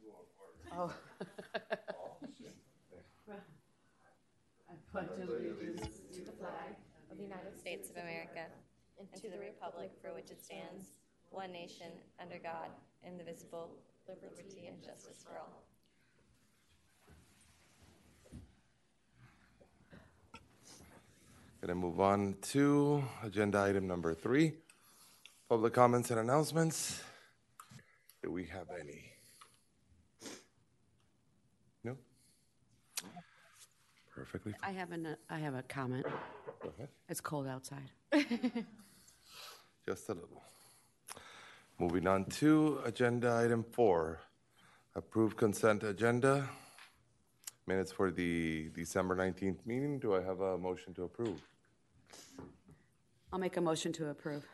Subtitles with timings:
[0.70, 0.92] Oh.
[4.68, 6.76] I pledge allegiance to the flag
[7.10, 8.44] of the United States of America
[8.98, 10.92] and to the republic for which it stands,
[11.30, 11.86] one nation,
[12.20, 12.68] under God,
[13.06, 13.70] indivisible,
[14.08, 15.62] liberty and justice for all.
[21.60, 24.52] Going to move on to agenda item number three,
[25.48, 27.02] public comments and announcements.
[28.22, 29.07] Do we have any?
[34.18, 34.52] Perfectly.
[34.64, 36.04] I have an, uh, I have a comment.
[36.60, 36.88] Go ahead.
[37.08, 37.90] It's cold outside.
[39.86, 40.42] Just a little.
[41.78, 44.18] Moving on to agenda item four,
[44.96, 46.48] approved consent agenda.
[47.68, 50.00] Minutes for the December 19th meeting.
[50.00, 51.40] Do I have a motion to approve?
[53.32, 54.44] I'll make a motion to approve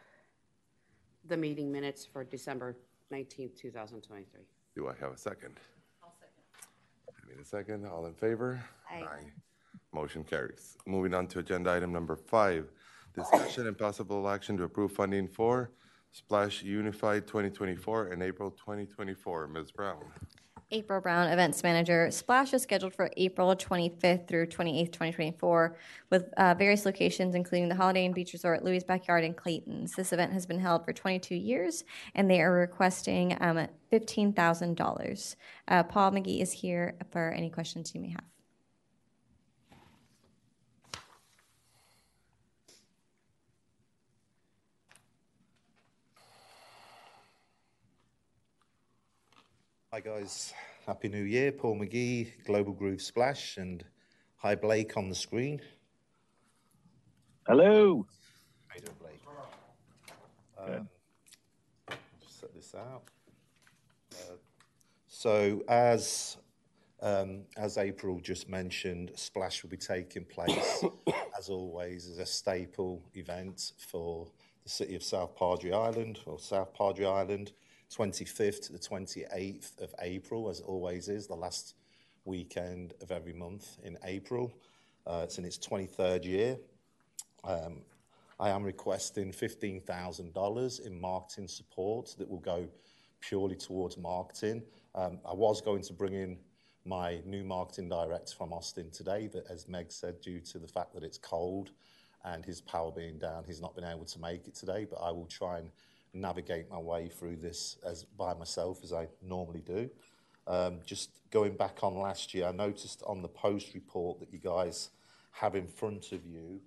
[1.26, 2.76] the meeting minutes for December
[3.10, 4.42] 19th, 2023.
[4.76, 5.58] Do I have a second?
[6.02, 7.24] I'll second.
[7.24, 7.86] I need a second.
[7.86, 8.62] All in favor?
[8.90, 9.30] Aye.
[9.94, 10.76] Motion carries.
[10.86, 12.70] Moving on to agenda item number five,
[13.14, 15.70] discussion and possible action to approve funding for
[16.10, 19.48] Splash Unified 2024 and April 2024.
[19.48, 19.72] Ms.
[19.72, 20.04] Brown.
[20.70, 22.10] April Brown, Events Manager.
[22.10, 25.76] Splash is scheduled for April 25th through 28th, 2024,
[26.10, 29.92] with uh, various locations, including the Holiday Inn Beach Resort, Louie's Backyard, and Clayton's.
[29.92, 35.36] This event has been held for 22 years, and they are requesting um, $15,000.
[35.68, 38.33] Uh, Paul McGee is here for any questions you may have.
[49.94, 50.52] Hi guys,
[50.88, 51.52] Happy New Year.
[51.52, 53.84] Paul McGee, Global Groove Splash, and
[54.34, 55.60] hi Blake on the screen.
[57.46, 58.04] Hello.
[58.66, 59.20] How you doing, Blake?
[60.58, 60.88] Um,
[62.20, 63.04] just set this out.
[64.14, 64.34] Uh,
[65.06, 66.38] so as
[67.00, 70.84] um, as April just mentioned, Splash will be taking place,
[71.38, 74.26] as always, as a staple event for
[74.64, 77.52] the city of South Padre Island or South Padre Island.
[77.90, 81.74] 25th to the 28th of April, as it always is, the last
[82.24, 84.52] weekend of every month in April.
[85.06, 86.56] Uh, it's in its 23rd year.
[87.44, 87.82] Um,
[88.40, 92.66] I am requesting $15,000 in marketing support that will go
[93.20, 94.62] purely towards marketing.
[94.94, 96.38] Um, I was going to bring in
[96.84, 100.94] my new marketing director from Austin today, but as Meg said, due to the fact
[100.94, 101.70] that it's cold
[102.24, 105.10] and his power being down, he's not been able to make it today, but I
[105.10, 105.70] will try and
[106.14, 109.90] navigate my way through this as by myself as I normally do.
[110.46, 114.38] Um, just going back on last year, I noticed on the post report that you
[114.38, 114.90] guys
[115.32, 116.60] have in front of you,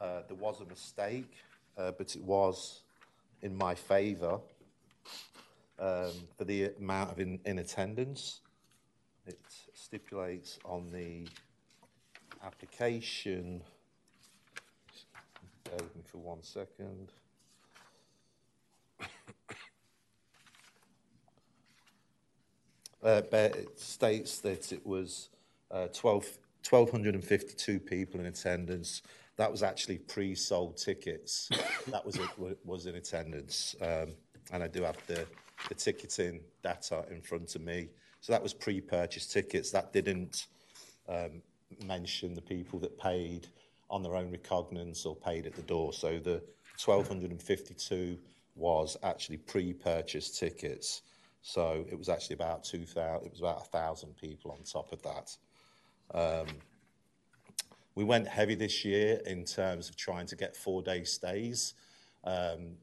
[0.00, 1.32] uh, there was a mistake,
[1.76, 2.82] uh, but it was
[3.42, 4.40] in my favour
[5.78, 8.40] um, for the amount of in, in attendance.
[9.26, 9.38] It
[9.74, 11.28] stipulates on the
[12.44, 13.62] application.
[15.64, 17.12] Bear with me for one second.
[23.02, 25.28] Uh, it states that it was
[25.70, 26.24] uh, 12,
[26.68, 29.02] 1,252 people in attendance.
[29.36, 31.48] That was actually pre-sold tickets.
[31.88, 32.28] that was it,
[32.64, 34.14] was in attendance, um,
[34.52, 35.26] and I do have the,
[35.68, 37.88] the ticketing data in front of me.
[38.20, 39.70] So that was pre-purchased tickets.
[39.70, 40.46] That didn't
[41.08, 41.42] um,
[41.84, 43.46] mention the people that paid
[43.90, 45.92] on their own recognizance or paid at the door.
[45.92, 46.42] So the
[46.84, 48.18] 1,252
[48.54, 51.02] was actually pre-purchased tickets.
[51.42, 55.36] So it was actually about 2,000, it was about 1,000 people on top of that.
[56.14, 56.46] Um,
[57.94, 61.74] we went heavy this year in terms of trying to get four day stays.
[62.24, 62.76] Um,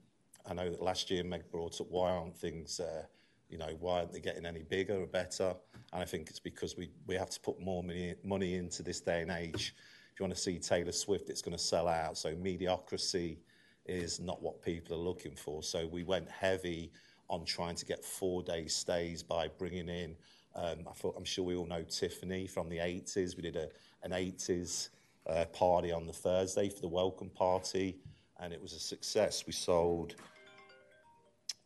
[0.46, 3.04] I know that last year Meg brought up why aren't things, uh,
[3.50, 5.56] you know, why aren't they getting any bigger or better?
[5.94, 9.00] And I think it's because we, we have to put more money, money into this
[9.00, 9.74] day and age.
[10.14, 12.18] If you want to see Taylor Swift, it's going to sell out.
[12.18, 13.40] So mediocrity
[13.86, 15.64] is not what people are looking for.
[15.64, 16.92] So we went heavy
[17.30, 20.16] on trying to get four day stays by bringing in.
[20.56, 23.36] Um, I thought, I'm sure we all know Tiffany from the 80s.
[23.36, 23.70] We did a,
[24.04, 24.90] an 80s
[25.28, 27.98] uh, party on the Thursday for the welcome party,
[28.40, 29.46] and it was a success.
[29.46, 30.16] We sold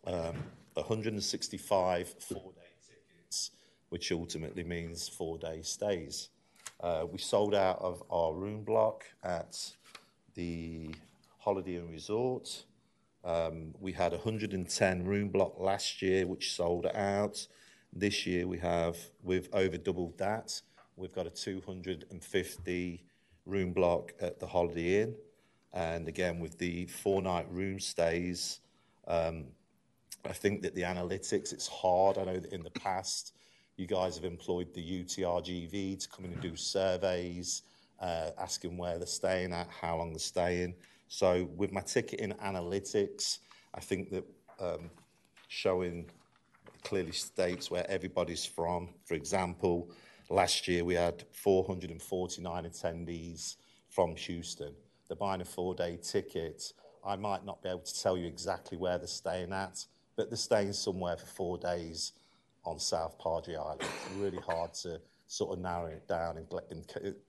[0.07, 3.51] um, 165 four day tickets,
[3.89, 6.29] which ultimately means four day stays.
[6.81, 9.73] Uh, we sold out of our room block at
[10.35, 10.95] the
[11.39, 12.63] Holiday Inn Resort.
[13.29, 17.45] Um, we had 110 room block last year, which sold out.
[17.93, 20.59] This year we have, we've over doubled that.
[20.95, 23.03] We've got a 250
[23.45, 25.15] room block at the Holiday Inn.
[25.73, 28.61] And again, with the four night room stays,
[29.07, 29.45] um,
[30.25, 32.17] I think that the analytics, it's hard.
[32.17, 33.33] I know that in the past,
[33.77, 37.61] You guys have employed the UTRGV to come in and do surveys,
[38.01, 40.73] uh, asking where they're staying at, how long they're staying.
[41.09, 43.39] So with my ticketing analytics,
[43.73, 44.23] I think that
[44.59, 44.91] um,
[45.47, 46.05] showing
[46.83, 48.89] clearly states where everybody's from.
[49.05, 49.89] For example,
[50.29, 53.55] last year we had 449 attendees
[53.89, 54.75] from Houston.
[55.07, 56.73] They're buying a four day ticket.
[57.03, 59.83] I might not be able to tell you exactly where they're staying at,
[60.15, 62.11] but they're staying somewhere for four days
[62.65, 63.81] on South Padre Island.
[63.81, 66.37] It's really hard to sort of narrow it down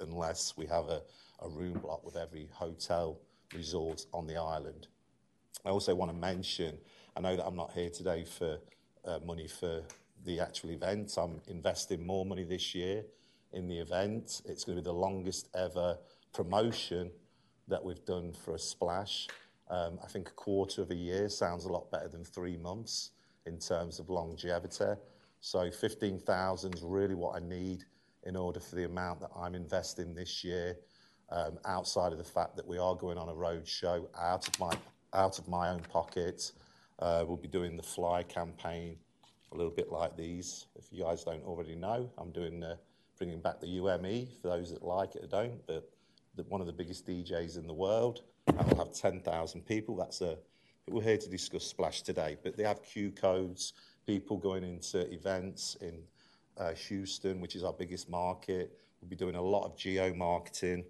[0.00, 1.00] unless we have a,
[1.40, 3.18] a room block with every hotel
[3.54, 4.88] resort on the island.
[5.64, 6.78] I also want to mention,
[7.16, 8.58] I know that I'm not here today for
[9.04, 9.82] uh, money for
[10.24, 11.14] the actual event.
[11.18, 13.04] I'm investing more money this year
[13.52, 14.42] in the event.
[14.44, 15.98] It's going to be the longest ever
[16.32, 17.10] promotion
[17.68, 19.28] that we've done for a splash.
[19.68, 23.12] Um, I think a quarter of a year sounds a lot better than three months
[23.46, 24.98] in terms of longevity.
[25.40, 27.84] So 15,000 is really what I need
[28.24, 30.76] in order for the amount that I'm investing this year.
[31.32, 34.58] Um, outside of the fact that we are going on a road show out of
[34.58, 34.76] my
[35.12, 36.52] out of my own pocket,
[36.98, 38.96] uh, we'll be doing the fly campaign
[39.52, 40.66] a little bit like these.
[40.76, 42.76] If you guys don't already know, I'm doing uh,
[43.18, 45.66] bringing back the UME for those that like it or don't.
[45.66, 45.88] But
[46.36, 48.22] the, one of the biggest DJs in the world.
[48.46, 49.96] That will have 10,000 people.
[49.96, 50.38] That's a.
[50.88, 53.74] We're here to discuss Splash today, but they have Q codes.
[54.06, 56.02] People going into events in
[56.58, 58.76] uh, Houston, which is our biggest market.
[59.00, 60.84] We'll be doing a lot of geo marketing.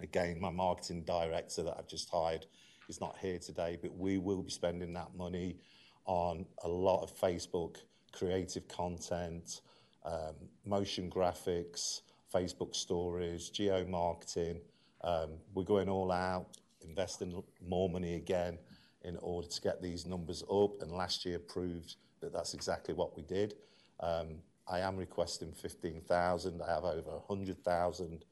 [0.00, 2.46] Again, my marketing director that I've just hired
[2.88, 5.56] is not here today, but we will be spending that money
[6.04, 7.76] on a lot of Facebook
[8.12, 9.60] creative content,
[10.04, 10.34] um,
[10.66, 12.00] motion graphics,
[12.34, 14.60] Facebook stories, geo marketing.
[15.02, 16.46] Um, we're going all out,
[16.82, 18.58] investing more money again
[19.02, 20.80] in order to get these numbers up.
[20.80, 23.54] And last year proved that that's exactly what we did.
[24.00, 26.62] Um, I am requesting 15,000.
[26.62, 28.24] I have over 100,000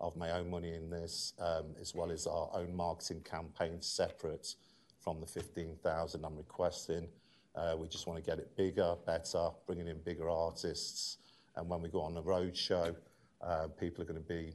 [0.00, 4.54] of my own money in this, um, as well as our own marketing campaign separate
[5.00, 7.08] from the 15,000 I'm requesting.
[7.54, 11.18] Uh, we just want to get it bigger, better, bringing in bigger artists.
[11.56, 12.94] And when we go on the road show,
[13.40, 14.54] uh, people are going to be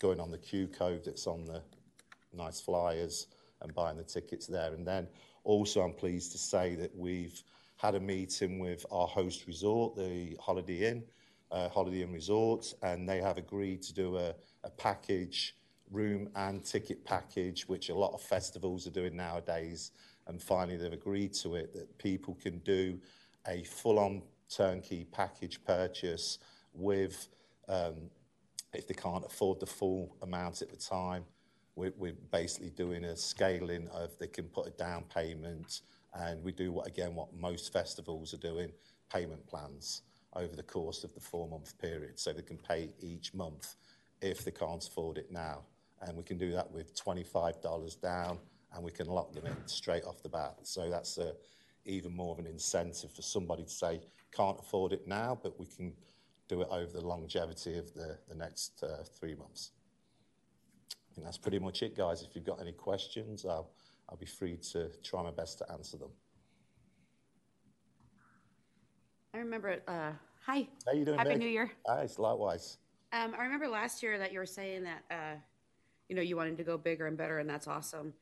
[0.00, 1.62] going on the Q code that's on the
[2.32, 3.28] nice flyers
[3.62, 4.72] and buying the tickets there.
[4.72, 5.06] And then
[5.44, 7.42] also, I'm pleased to say that we've
[7.76, 11.04] had a meeting with our host resort, the Holiday Inn,
[11.50, 14.34] uh, Holiday Inn Resort, and they have agreed to do a,
[14.64, 15.56] a package,
[15.90, 19.92] room and ticket package, which a lot of festivals are doing nowadays.
[20.26, 22.98] And finally, they've agreed to it that people can do
[23.46, 26.38] a full on turnkey package purchase
[26.72, 27.28] with,
[27.68, 28.10] um,
[28.72, 31.24] if they can't afford the full amount at the time,
[31.76, 35.82] we're, we're basically doing a scaling of they can put a down payment
[36.14, 38.70] and we do what again what most festivals are doing
[39.12, 40.02] payment plans
[40.34, 43.76] over the course of the four month period so they can pay each month
[44.24, 45.62] if they can't afford it now
[46.02, 48.38] and we can do that with $25 down
[48.74, 51.32] and we can lock them in straight off the bat so that's a,
[51.84, 54.00] even more of an incentive for somebody to say
[54.34, 55.92] can't afford it now but we can
[56.48, 59.72] do it over the longevity of the, the next uh, three months
[60.90, 63.70] I think that's pretty much it guys if you've got any questions I'll
[64.08, 66.10] I'll be free to try my best to answer them.
[69.32, 70.12] I remember, uh,
[70.46, 70.68] hi.
[70.86, 71.34] How are you doing, Happy?
[71.34, 71.72] New Year.
[71.86, 72.78] Hi, it's likewise.
[73.14, 75.36] Um, I remember last year that you were saying that, uh,
[76.08, 78.12] you know, you wanted to go bigger and better, and that's awesome.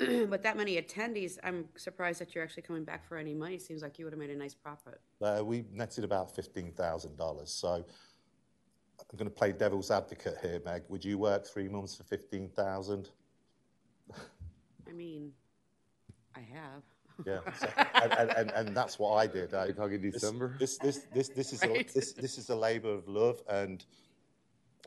[0.28, 3.58] But that many attendees, I'm surprised that you're actually coming back for any money.
[3.58, 4.98] Seems like you would have made a nice profit.
[5.20, 7.48] Uh, we netted about $15,000.
[7.48, 7.84] So I'm
[9.16, 10.82] going to play devil's advocate here, Meg.
[10.88, 13.10] Would you work three months for 15000
[14.88, 15.32] I mean,
[16.34, 16.82] I have.
[17.26, 17.68] Yeah, so,
[18.02, 19.52] and, and, and, and that's what I did.
[19.54, 20.56] I, You're talking this- December?
[20.58, 23.84] This, this, this, this, is a, this, this is a labour of love, and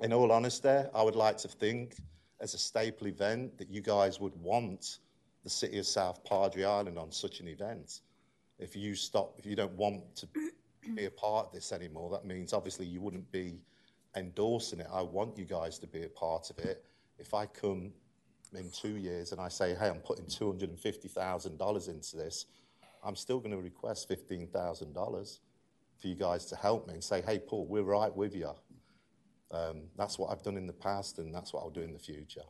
[0.01, 1.95] in all honesty, I would like to think,
[2.39, 4.99] as a staple event, that you guys would want
[5.43, 8.01] the city of South Padre Island on such an event.
[8.59, 10.27] If you stop, if you don't want to
[10.95, 13.59] be a part of this anymore, that means obviously you wouldn't be
[14.15, 14.87] endorsing it.
[14.91, 16.83] I want you guys to be a part of it.
[17.17, 17.91] If I come
[18.55, 22.45] in two years and I say, hey, I'm putting $250,000 into this,
[23.03, 25.39] I'm still going to request $15,000
[25.99, 28.51] for you guys to help me and say, hey, Paul, we're right with you.
[29.53, 31.99] Um, that's what I've done in the past and that's what I'll do in the
[31.99, 32.41] future.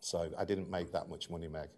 [0.00, 1.70] So I didn't make that much money, Meg.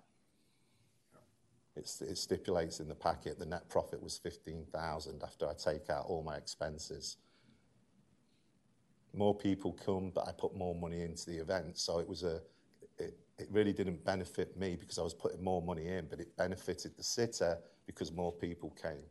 [1.77, 6.05] It's, it stipulates in the packet the net profit was 15,000 after I take out
[6.07, 7.17] all my expenses
[9.15, 11.79] more people come, but I put more money into the event.
[11.79, 12.41] So it was a,
[12.99, 16.35] it, it really didn't benefit me because I was putting more money in, but it
[16.37, 19.05] benefited the sitter because more people came.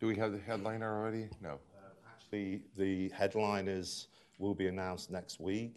[0.00, 1.28] Do we have the headliner already?
[1.42, 1.58] No.
[2.30, 5.76] The, the headliners will be announced next week.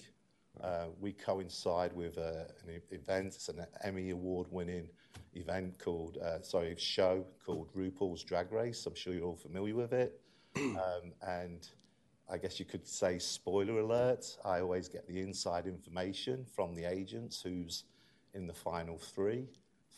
[0.61, 4.87] Uh, we coincide with uh, an event, it's an Emmy Award winning
[5.33, 8.85] event called, uh, sorry, show called RuPaul's Drag Race.
[8.85, 10.21] I'm sure you're all familiar with it.
[10.55, 11.67] um, and
[12.31, 16.85] I guess you could say, spoiler alert, I always get the inside information from the
[16.85, 17.83] agents who's
[18.33, 19.49] in the final three,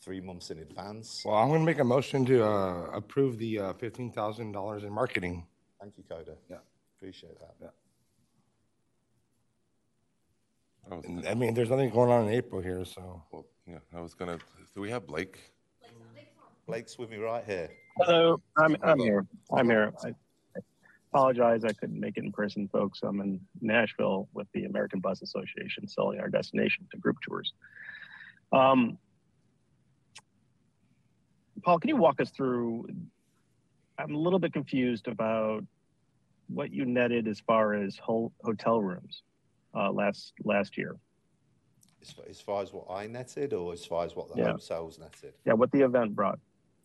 [0.05, 1.23] three months in advance.
[1.25, 5.47] Well, I'm going to make a motion to uh, approve the uh, $15,000 in marketing.
[5.81, 6.35] Thank you, Coda.
[6.47, 6.57] Yeah.
[6.97, 7.55] Appreciate that.
[7.59, 7.67] Yeah.
[10.91, 13.23] I was, I mean, there's nothing going on in April here, so.
[13.31, 14.37] well, yeah, I was gonna,
[14.75, 15.39] do we have Blake?
[16.67, 17.71] Blake's with me right here.
[17.97, 19.25] Hello, I'm, I'm here.
[19.51, 19.91] I'm here.
[20.03, 20.09] I
[20.55, 20.59] I
[21.19, 22.99] apologize, I couldn't make it in person, folks.
[23.01, 27.53] I'm in Nashville with the American Bus Association selling our destination to group tours.
[28.51, 28.97] Um,
[31.63, 32.87] Paul, can you walk us through?
[33.97, 35.63] I'm a little bit confused about
[36.47, 39.23] what you netted as far as whole hotel rooms
[39.73, 40.95] uh, last last year.
[42.01, 44.57] As far, as far as what I netted, or as far as what the Yeah.
[44.59, 45.33] sales netted?
[45.45, 46.39] Yeah, what the event brought.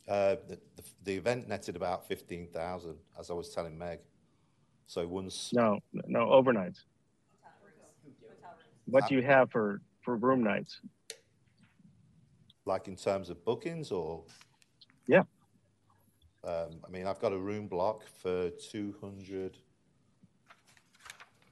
[0.09, 3.99] Uh, the, the, the event netted about fifteen thousand, as I was telling Meg.
[4.87, 6.79] So once No, no overnights.
[8.87, 10.81] What do you have for for room nights?
[12.67, 14.23] like in terms of bookings, or
[15.11, 15.25] Yeah.
[16.45, 19.59] um, I mean, I've got a room block for two hundred.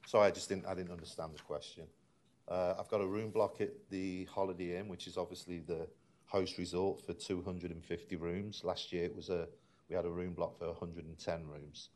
[0.07, 0.65] Sorry, I just didn't.
[0.65, 1.83] I didn't understand the question.
[2.47, 5.87] Uh, I've got a room block at the Holiday Inn, which is obviously the
[6.25, 8.63] host resort for 250 rooms.
[8.63, 9.47] Last year it was a
[9.89, 11.89] we had a room block for 110 rooms.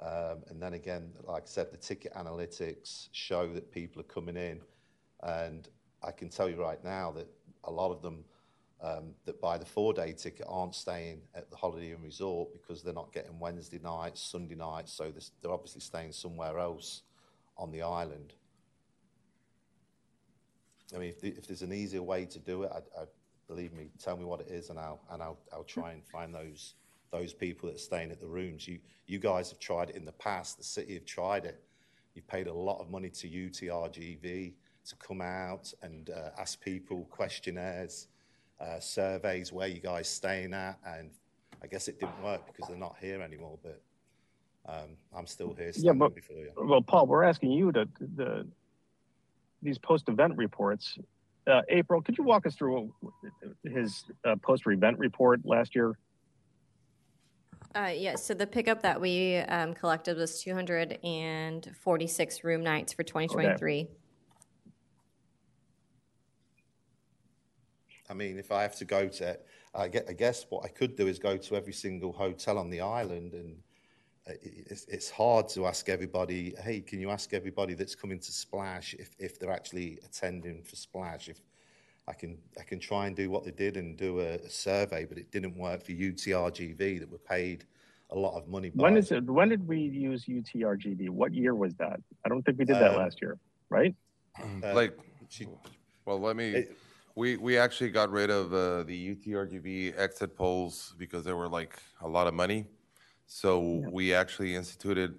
[0.00, 4.36] Um, and then again, like I said, the ticket analytics show that people are coming
[4.36, 4.60] in,
[5.22, 5.68] and
[6.02, 7.28] I can tell you right now that
[7.64, 8.24] a lot of them
[8.82, 12.92] um, that buy the four-day ticket aren't staying at the Holiday Inn Resort because they're
[12.92, 17.02] not getting Wednesday nights, Sunday nights, so they're, they're obviously staying somewhere else
[17.56, 18.34] on the island.
[20.94, 23.04] I mean, if, the, if there's an easier way to do it, I, I,
[23.48, 26.34] believe me, tell me what it is, and I'll and I'll I'll try and find
[26.34, 26.74] those
[27.10, 28.66] those people that are staying at the rooms.
[28.66, 30.58] You you guys have tried it in the past.
[30.58, 31.62] The city have tried it.
[32.14, 34.52] You've paid a lot of money to UTRGV
[34.84, 38.08] to come out and uh, ask people questionnaires,
[38.62, 41.10] uh, surveys, where you guys staying at, and
[41.62, 43.58] I guess it didn't work because they're not here anymore.
[43.62, 43.82] But
[44.66, 46.52] um, I'm still here standing but- before you.
[46.56, 48.46] Well, Paul, we're asking you to the
[49.62, 50.98] these post-event reports.
[51.46, 52.92] Uh, April, could you walk us through
[53.64, 55.96] his uh, post-event report last year?
[57.74, 63.88] Uh, yes, so the pickup that we um, collected was 246 room nights for 2023.
[68.12, 69.38] I mean, if I have to go to,
[69.74, 72.68] I gue- I guess what I could do is go to every single hotel on
[72.68, 73.56] the island, and
[74.28, 78.30] uh, it's, it's hard to ask everybody, hey, can you ask everybody that's coming to
[78.30, 81.30] Splash if, if they're actually attending for Splash?
[81.30, 81.40] If
[82.06, 85.06] I can, I can try and do what they did and do a, a survey,
[85.06, 87.64] but it didn't work for UTRGV that were paid
[88.10, 88.70] a lot of money.
[88.74, 89.24] When by- is it?
[89.24, 91.08] When did we use UTRGV?
[91.08, 91.98] What year was that?
[92.26, 93.38] I don't think we did that Um, last year,
[93.70, 93.94] right?
[94.38, 94.92] uh, Blake,
[95.30, 95.48] she-
[96.04, 96.76] well, let me, It-
[97.14, 101.78] we, we actually got rid of uh, the UTRGV exit polls because they were like
[102.00, 102.66] a lot of money.
[103.26, 105.14] So we actually instituted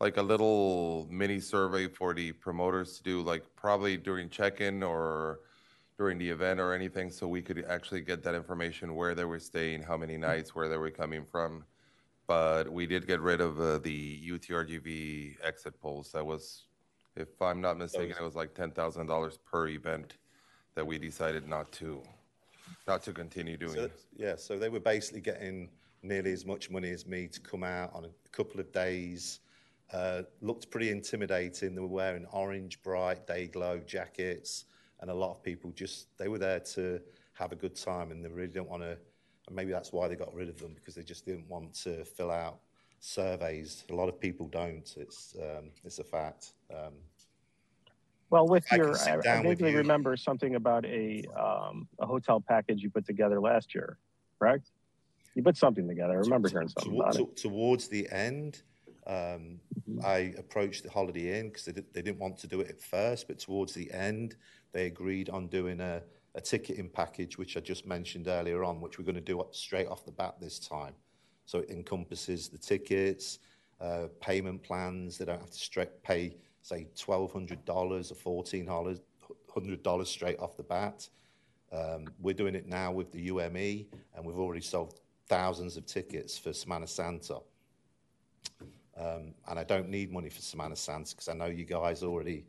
[0.00, 5.40] like a little mini survey for the promoters to do, like probably during check-in or
[5.96, 9.38] during the event or anything, so we could actually get that information, where they were
[9.38, 11.64] staying, how many nights, where they were coming from.
[12.26, 16.12] But we did get rid of uh, the UTRGV exit polls.
[16.12, 16.64] That was,
[17.16, 20.18] if I'm not mistaken, it was like ten thousand dollars per event
[20.76, 22.00] that we decided not to,
[22.86, 23.74] not to continue doing.
[23.74, 25.70] So, yeah, so they were basically getting
[26.02, 29.40] nearly as much money as me to come out on a couple of days.
[29.92, 31.74] Uh, looked pretty intimidating.
[31.74, 34.66] They were wearing orange, bright, day glow jackets,
[35.00, 37.00] and a lot of people just they were there to
[37.34, 38.98] have a good time, and they really didn't want to.
[39.46, 42.04] And maybe that's why they got rid of them because they just didn't want to
[42.04, 42.58] fill out
[42.98, 43.84] surveys.
[43.90, 44.92] A lot of people don't.
[44.96, 46.52] It's um, it's a fact.
[46.70, 46.94] Um,
[48.30, 49.78] Well, with I your, I, I vaguely you.
[49.78, 53.98] remember something about a um, a hotel package you put together last year,
[54.38, 54.70] correct?
[55.34, 56.14] You put something together.
[56.14, 57.36] I remember hearing something Towa- about it.
[57.36, 58.62] Towards the end,
[59.06, 59.60] um,
[60.02, 63.28] I approached the Holiday Inn because they, they didn't want to do it at first,
[63.28, 64.36] but towards the end,
[64.72, 66.02] they agreed on doing a,
[66.34, 69.86] a ticketing package, which I just mentioned earlier on, which we're going to do straight
[69.88, 70.94] off the bat this time.
[71.44, 73.38] So it encompasses the tickets,
[73.80, 75.18] uh, payment plans.
[75.18, 76.36] They don't have to straight pay,
[76.66, 81.08] say, $1,200 or $1,400 straight off the bat.
[81.72, 86.36] Um, we're doing it now with the UME, and we've already sold thousands of tickets
[86.36, 87.38] for Semana Santa.
[88.96, 92.46] Um, and I don't need money for Semana Santa because I know you guys already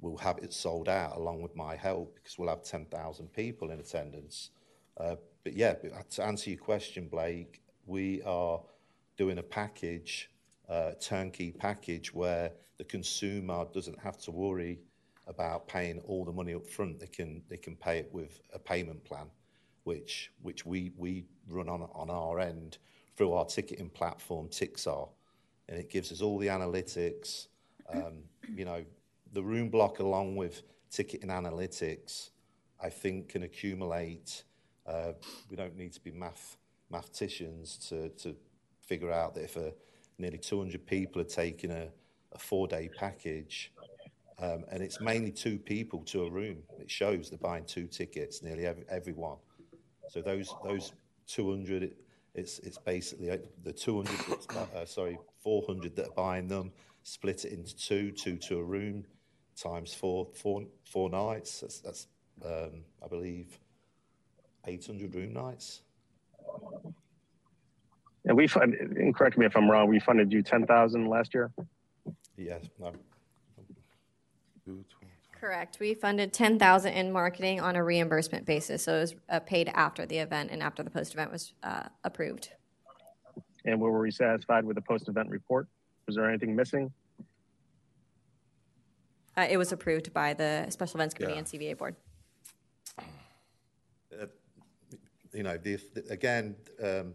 [0.00, 3.78] will have it sold out along with my help because we'll have 10,000 people in
[3.78, 4.50] attendance.
[4.98, 5.74] Uh, but yeah,
[6.10, 8.60] to answer your question, Blake, we are
[9.16, 10.30] doing a package,
[11.00, 14.80] turnkey package, where the consumer doesn't have to worry
[15.26, 16.98] about paying all the money up front.
[17.00, 19.26] They can they can pay it with a payment plan,
[19.84, 22.78] which which we we run on on our end
[23.16, 25.08] through our ticketing platform Tixr,
[25.68, 27.48] and it gives us all the analytics.
[27.92, 28.84] Um, you know,
[29.32, 32.30] the room block along with ticketing analytics,
[32.82, 34.44] I think can accumulate.
[34.86, 35.12] Uh,
[35.50, 36.56] we don't need to be math
[36.90, 38.36] mathematicians to to
[38.80, 39.72] figure out that if a,
[40.22, 41.88] nearly 200 people are taking a,
[42.32, 43.72] a four day package,
[44.38, 46.58] um, and it's mainly two people to a room.
[46.80, 49.36] It shows they're buying two tickets, nearly every, everyone.
[50.08, 50.92] So those those
[51.26, 51.96] 200, it,
[52.34, 56.72] it's it's basically uh, the 200, that's uh, sorry, 400 that are buying them.
[57.02, 59.04] Split it into two, two to a room,
[59.56, 61.60] times four, four, four nights.
[61.60, 62.06] That's, that's
[62.44, 63.58] um, I believe,
[64.66, 65.82] 800 room nights.
[68.24, 71.50] And we fund, and correct me if I'm wrong, we funded you 10,000 last year?
[72.36, 72.92] Yes, no,
[75.32, 75.78] Correct.
[75.80, 78.84] We funded 10,000 in marketing on a reimbursement basis.
[78.84, 82.50] So it was uh, paid after the event and after the post-event was uh, approved.
[83.64, 85.66] And were we satisfied with the post-event report?
[86.06, 86.92] Was there anything missing?
[89.36, 91.38] Uh, It was approved by the Special Events Committee Yeah.
[91.40, 91.96] and CVA Board.
[95.32, 96.54] you know, the, the, again,
[96.84, 97.14] um,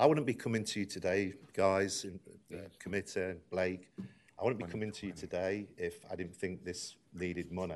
[0.00, 2.18] I wouldn't be coming to you today, guys, in
[2.54, 3.90] uh, committee, and Blake.
[4.38, 7.74] I wouldn't be coming to you today if I didn't think this needed money.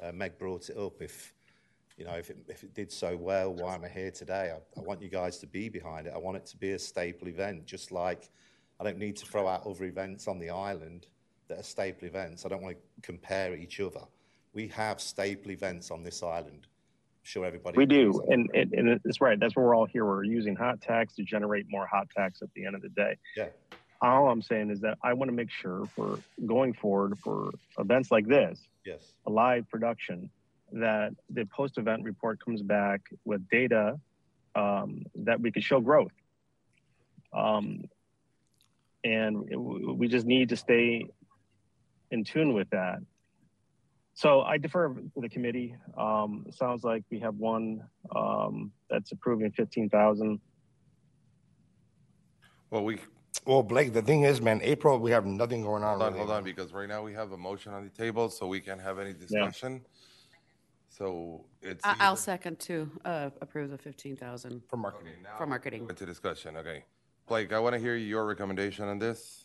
[0.00, 1.02] Uh, Meg brought it up.
[1.02, 1.34] If
[1.98, 4.52] you know, if it, if it did so well, why am I here today?
[4.54, 6.12] I, I want you guys to be behind it.
[6.14, 8.30] I want it to be a staple event, just like
[8.78, 11.08] I don't need to throw out other events on the island
[11.48, 12.46] that are staple events.
[12.46, 14.02] I don't want to compare each other.
[14.52, 16.68] We have staple events on this island.
[17.24, 17.76] I'm everybody.
[17.76, 19.40] We do, and, and, and it's right.
[19.40, 20.04] That's what we're all here.
[20.04, 23.16] We're using hot tax to generate more hot tax at the end of the day.
[23.36, 23.46] Yeah.
[24.02, 28.10] All I'm saying is that I want to make sure for going forward for events
[28.10, 29.14] like this, Yes.
[29.26, 30.28] a live production,
[30.72, 33.98] that the post-event report comes back with data
[34.54, 36.12] um, that we could show growth.
[37.32, 37.84] Um,
[39.02, 41.06] and it- we just need to stay
[42.10, 42.98] in tune with that.
[44.14, 45.74] So I defer to the committee.
[45.98, 47.82] Um, it sounds like we have one
[48.14, 50.40] um, that's approving fifteen thousand.
[52.70, 52.98] Well, we,
[53.44, 55.90] Well, Blake, the thing is, man, April, we have nothing going on.
[55.90, 56.18] hold on, really.
[56.26, 58.80] hold on, because right now we have a motion on the table, so we can't
[58.80, 59.84] have any discussion.
[60.88, 61.84] So it's.
[61.84, 65.12] I- I'll either- second to uh, approve the 15,000 For marketing.
[65.36, 65.86] for marketing.
[65.88, 66.84] Into discussion, okay.
[67.26, 69.43] Blake, I want to hear your recommendation on this.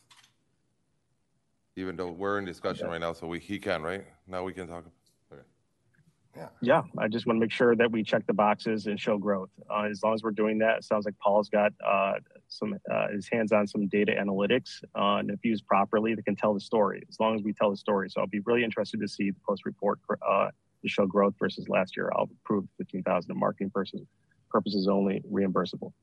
[1.80, 4.06] Even though we're in discussion right now, so we, he can, right?
[4.28, 4.84] Now we can talk.
[5.32, 6.46] Okay.
[6.62, 9.50] Yeah, I just want to make sure that we check the boxes and show growth.
[9.70, 12.16] Uh, as long as we're doing that, it sounds like Paul's got uh,
[12.50, 16.36] some uh, his hands on some data analytics, uh, and if used properly, they can
[16.36, 17.02] tell the story.
[17.10, 19.40] As long as we tell the story, so I'll be really interested to see the
[19.48, 20.50] post report uh,
[20.82, 22.12] to show growth versus last year.
[22.14, 24.06] I'll approve fifteen thousand in marketing purposes,
[24.50, 25.94] purposes only, reimbursable.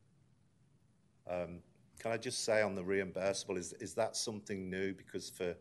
[1.31, 1.61] Um,
[2.07, 4.95] can I just say on the reimbursable, is, is that something new?
[4.95, 5.57] Because for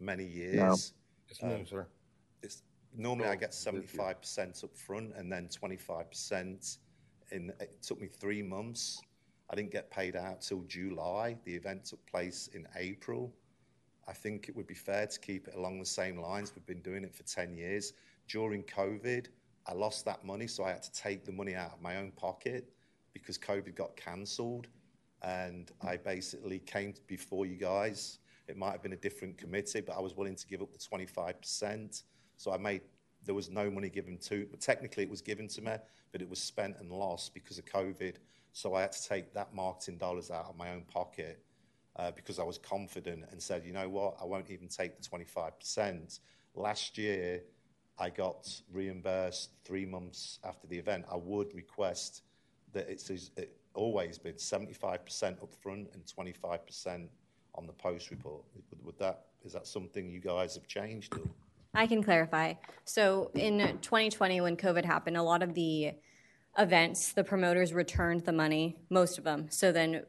[0.00, 0.92] many years,
[1.28, 1.86] It's new, um, sir.
[2.42, 2.62] it's,
[2.96, 6.78] normally I get 75% up front and then 25%
[7.30, 9.00] in, it took me three months.
[9.50, 11.36] I didn't get paid out till July.
[11.44, 13.32] The event took place in April.
[14.08, 16.52] I think it would be fair to keep it along the same lines.
[16.56, 17.92] We've been doing it for 10 years.
[18.26, 19.28] During COVID,
[19.68, 22.10] I lost that money, so I had to take the money out of my own
[22.16, 22.68] pocket
[23.12, 24.66] because COVID got cancelled.
[25.24, 28.18] And I basically came before you guys.
[28.46, 30.78] It might have been a different committee, but I was willing to give up the
[30.78, 32.02] 25%.
[32.36, 32.82] So I made,
[33.24, 35.72] there was no money given to, but technically it was given to me,
[36.12, 38.16] but it was spent and lost because of COVID.
[38.52, 41.42] So I had to take that marketing dollars out of my own pocket
[41.96, 45.08] uh, because I was confident and said, you know what, I won't even take the
[45.08, 46.18] 25%.
[46.54, 47.40] Last year,
[47.98, 51.06] I got reimbursed three months after the event.
[51.10, 52.22] I would request
[52.72, 57.08] that it's it always been 75% up front and 25%
[57.54, 58.42] on the post report.
[58.54, 61.14] Would, would that, is that something you guys have changed?
[61.14, 61.22] Or?
[61.74, 62.54] I can clarify.
[62.84, 65.92] So in 2020, when COVID happened, a lot of the
[66.56, 69.48] events, the promoters returned the money, most of them.
[69.50, 70.04] So then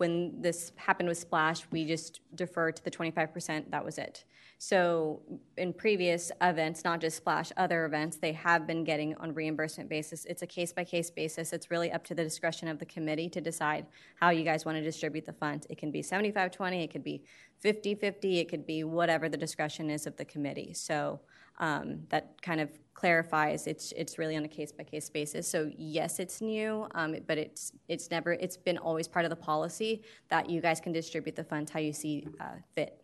[0.00, 4.24] when this happened with Splash, we just deferred to the 25%, that was it.
[4.56, 5.20] So
[5.58, 10.24] in previous events, not just Splash, other events, they have been getting on reimbursement basis.
[10.24, 11.52] It's a case-by-case basis.
[11.52, 13.84] It's really up to the discretion of the committee to decide
[14.16, 15.66] how you guys want to distribute the funds.
[15.68, 17.22] It can be 75-20, it could be
[17.62, 20.72] 50-50, it could be whatever the discretion is of the committee.
[20.72, 21.20] So
[21.60, 25.48] um, that kind of clarifies it's it's really on a case by case basis.
[25.48, 29.36] So yes, it's new, um, but it's it's never it's been always part of the
[29.36, 33.02] policy that you guys can distribute the funds how you see uh, fit.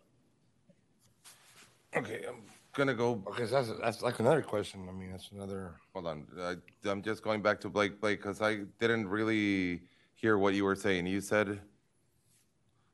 [1.95, 2.43] Okay, I'm
[2.73, 4.87] gonna go, Because that's, that's like another question.
[4.87, 6.55] I mean, that's another, hold on, I,
[6.87, 9.81] I'm just going back to Blake, Blake, because I didn't really
[10.13, 11.07] hear what you were saying.
[11.07, 11.59] You said,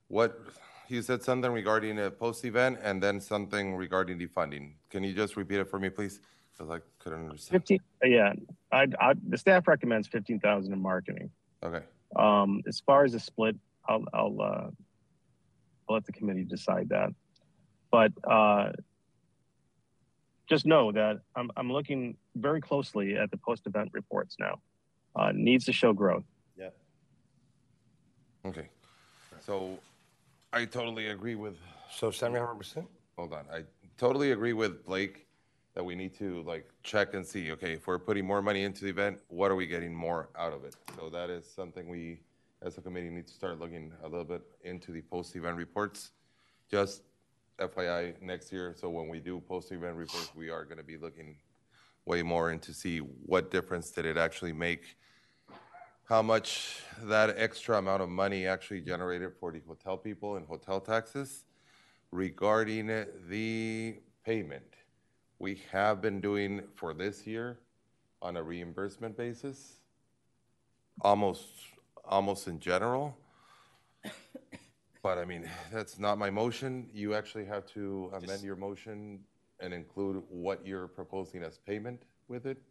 [0.08, 0.40] what,
[0.94, 4.76] you said something regarding a post-event and then something regarding the funding.
[4.90, 6.22] Can you just repeat it for me, please?
[6.52, 7.62] Because I couldn't understand.
[7.62, 8.34] Fifteen, yeah,
[8.72, 11.32] I, I, the staff recommends fifteen thousand in marketing.
[11.64, 11.84] Okay,
[12.16, 13.56] Um, as far as the split,
[13.90, 14.70] I'll, I'll, uh,
[15.90, 17.10] I'll let the committee decide that.
[17.92, 18.72] But, uh,
[20.48, 24.60] just know that I'm, I'm looking very closely at the post-event reports now.
[25.16, 26.26] Uh, needs to show growth.
[26.58, 26.70] Yeah.
[28.46, 28.68] okay.
[29.40, 29.80] So
[30.54, 31.56] I totally agree with
[31.92, 32.88] so seventy-five percent?
[33.18, 33.46] hold on.
[33.52, 33.64] I
[33.98, 35.26] totally agree with Blake
[35.74, 38.84] that we need to like check and see, okay, if we're putting more money into
[38.84, 40.76] the event, what are we getting more out of it?
[40.96, 42.22] So that is something we,
[42.62, 46.12] as a committee, need to start looking a little bit into the post-event reports.
[46.70, 47.02] Just
[47.58, 51.38] FYI, next year, so when we do post-event reports, we are gonna be looking
[52.06, 54.98] way more into see what difference did it actually make
[56.14, 60.80] how much that extra amount of money actually generated for the hotel people and hotel
[60.80, 61.46] taxes.
[62.12, 62.86] Regarding
[63.28, 64.76] the payment,
[65.40, 67.58] we have been doing for this year
[68.22, 69.80] on a reimbursement basis,
[71.02, 71.48] almost,
[72.06, 73.18] almost in general.
[75.02, 76.92] But I mean, that's not my motion.
[76.94, 79.20] You actually have to amend your motion
[79.60, 82.62] and include what you're proposing as payment with it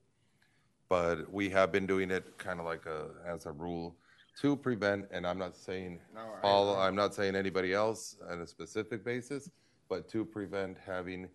[0.93, 3.97] but we have been doing it kind of like a, as a rule
[4.43, 6.01] to prevent, and I'm not saying
[6.43, 9.49] Paul, I'm not saying anybody else on a specific basis,
[9.89, 11.31] but to prevent having,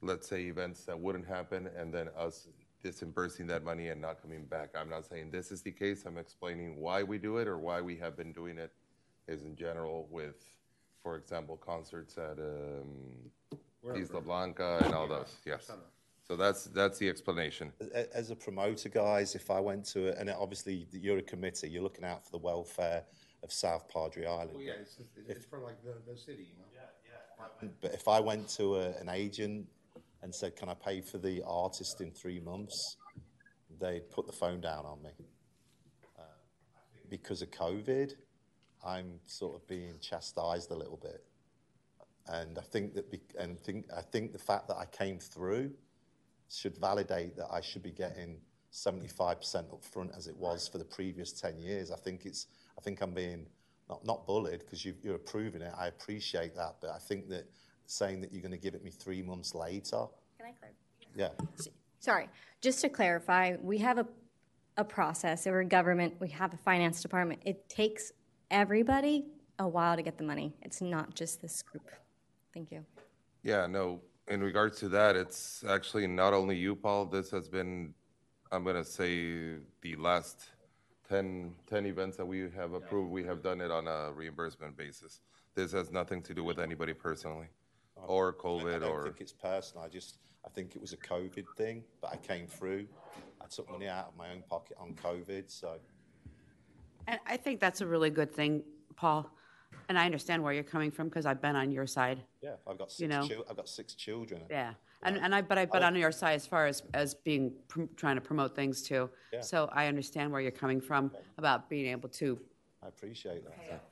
[0.00, 2.48] let's say, events that wouldn't happen and then us
[2.82, 4.70] disbursing that money and not coming back.
[4.74, 6.04] I'm not saying this is the case.
[6.06, 8.72] I'm explaining why we do it or why we have been doing it
[9.28, 10.42] is in general with,
[11.02, 12.86] for example, concerts at um,
[13.94, 15.70] Isla Blanca and all those, yes.
[16.26, 17.72] So that's, that's the explanation.
[18.14, 21.82] As a promoter, guys, if I went to it, and obviously you're a committee, you're
[21.82, 23.04] looking out for the welfare
[23.42, 24.56] of South Padre Island.
[24.80, 24.96] it's,
[25.28, 26.64] it's for like the, the city, you know?
[26.72, 27.68] Yeah, yeah.
[27.82, 29.66] But if I went to a, an agent
[30.22, 32.96] and said, "Can I pay for the artist in three months?"
[33.80, 35.10] they'd put the phone down on me.
[36.18, 36.22] Uh,
[37.10, 38.12] because of COVID,
[38.86, 41.24] I'm sort of being chastised a little bit,
[42.28, 45.72] and I think that, be, and think I think the fact that I came through
[46.50, 48.38] should validate that I should be getting
[48.72, 51.90] 75% up front as it was for the previous 10 years.
[51.90, 53.46] I think it's, I think I'm being
[53.88, 55.72] not, not bullied because you, you're approving it.
[55.78, 56.76] I appreciate that.
[56.80, 57.48] But I think that
[57.86, 60.06] saying that you're going to give it me three months later,
[60.38, 60.74] Can I clarify?
[61.14, 61.28] yeah.
[62.00, 62.28] Sorry,
[62.60, 64.06] just to clarify, we have a,
[64.76, 67.40] a process, we're a government, we have a finance department.
[67.44, 68.12] It takes
[68.50, 69.24] everybody
[69.58, 70.52] a while to get the money.
[70.62, 71.90] It's not just this group.
[72.52, 72.84] Thank you.
[73.42, 77.06] Yeah, no, in regards to that, it's actually not only you, Paul.
[77.06, 77.94] This has been,
[78.50, 80.50] I'm going to say, the last
[81.08, 85.20] 10, 10 events that we have approved, we have done it on a reimbursement basis.
[85.54, 87.48] This has nothing to do with anybody personally,
[87.96, 89.84] or COVID or I don't or, think it's personal.
[89.84, 92.86] I just, I think it was a COVID thing, but I came through.
[93.40, 95.76] I took money out of my own pocket on COVID, so
[97.06, 98.62] And I think that's a really good thing,
[98.96, 99.30] Paul.
[99.88, 102.22] And I understand where you're coming from because I've been on your side.
[102.42, 103.00] yeah, I've got six.
[103.00, 103.26] You know.
[103.26, 104.42] chil- I've got six children.
[104.50, 104.74] Yeah.
[105.02, 107.82] And, and I, but I, but on your side as far as, as being, pr-
[107.94, 109.10] trying to promote things too.
[109.32, 109.42] Yeah.
[109.42, 112.40] So I understand where you're coming from about being able to.
[112.82, 113.82] I appreciate that.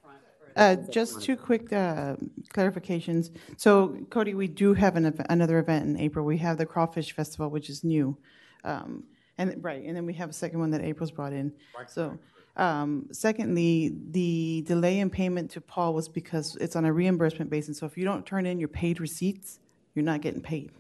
[0.55, 2.17] Uh, Just two quick uh,
[2.55, 3.31] clarifications.
[3.57, 6.25] So Cody, we do have an, another event in April.
[6.25, 8.17] We have the Crawfish Festival, which is new.
[8.65, 9.05] Um,
[9.39, 11.53] And, right, and then we have a second one that April's brought in.
[11.89, 12.19] So,
[12.57, 17.79] um, secondly, the delay in payment to Paul was because it's on a reimbursement basis.
[17.79, 19.59] So if you don't turn in your paid receipts,
[19.95, 20.71] you're not getting paid.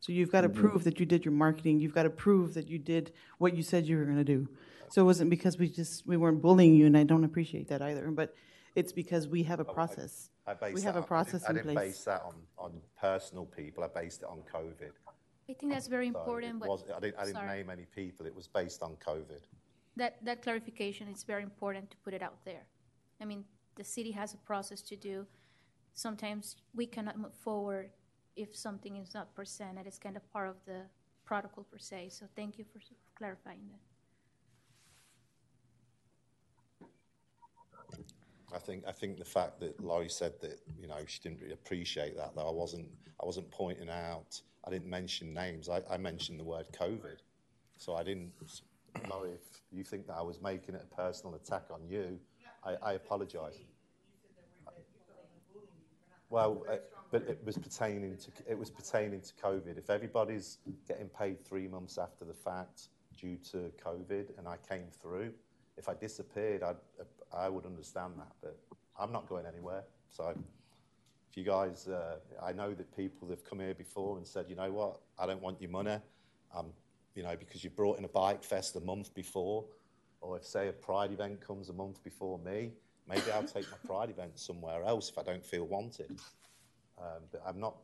[0.00, 1.80] So you've got to prove that you did your marketing.
[1.80, 4.48] You've got to prove that you did what you said you were going to do.
[4.88, 7.80] So it wasn't because we just, we weren't bullying you, and I don't appreciate that
[7.82, 8.10] either.
[8.10, 8.34] But
[8.74, 10.30] it's because we have a process.
[10.46, 11.88] I based We have a on- I process didn't, I didn't place.
[11.96, 13.84] base that on, on personal people.
[13.84, 14.90] I based it on COVID.
[15.48, 17.84] I think that's very So important, it but was, I didn't, I didn't name any
[17.94, 18.24] people.
[18.26, 19.42] It was based on COVID.
[20.00, 22.64] That, that clarification is very important to put it out there.
[23.20, 23.44] I mean,
[23.76, 25.26] the city has a process to do.
[25.94, 27.90] Sometimes we cannot move forward
[28.34, 29.86] if something is not presented.
[29.86, 30.80] It's kind of part of the
[31.26, 32.08] protocol per se.
[32.12, 32.80] So thank you for
[33.14, 33.80] clarifying that.
[38.52, 41.52] I think I think the fact that Laurie said that you know she didn't really
[41.52, 42.88] appreciate that though I wasn't
[43.22, 47.18] I wasn't pointing out I didn't mention names I, I mentioned the word COVID
[47.78, 48.32] so I didn't
[49.08, 52.18] Laurie if you think that I was making it a personal attack on you
[52.64, 53.58] I, I apologise.
[56.28, 56.76] Well, uh,
[57.10, 59.76] but it was pertaining to it was pertaining to COVID.
[59.78, 64.86] If everybody's getting paid three months after the fact due to COVID, and I came
[65.02, 65.32] through,
[65.76, 66.76] if I disappeared, I'd,
[67.36, 68.32] I would understand that.
[68.40, 68.56] But
[68.98, 69.82] I'm not going anywhere.
[70.08, 70.32] So,
[71.30, 74.54] if you guys, uh, I know that people have come here before and said, you
[74.54, 75.98] know what, I don't want your money.
[76.56, 76.66] Um,
[77.14, 79.64] you know, because you brought in a bike fest a month before,
[80.20, 82.72] or if say a pride event comes a month before me,
[83.08, 86.20] maybe I'll take my pride event somewhere else if I don't feel wanted.
[86.98, 87.76] Um, but I'm not,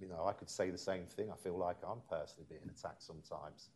[0.00, 1.30] you know, I could say the same thing.
[1.30, 3.68] I feel like I'm personally being attacked sometimes.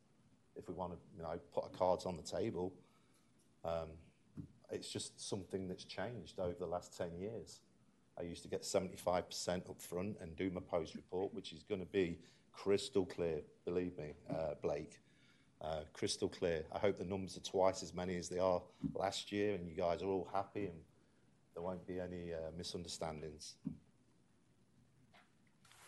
[0.56, 2.72] If we want to, you know, put our cards on the table,
[3.64, 3.88] um,
[4.70, 7.60] it's just something that's changed over the last 10 years.
[8.18, 11.80] I used to get 75% up front and do my post report, which is going
[11.80, 12.18] to be
[12.62, 15.00] crystal clear, believe me, uh, Blake.
[15.60, 16.64] Uh, crystal clear.
[16.72, 18.62] I hope the numbers are twice as many as they are
[18.94, 20.78] last year, and you guys are all happy, and
[21.54, 23.56] there won't be any uh, misunderstandings.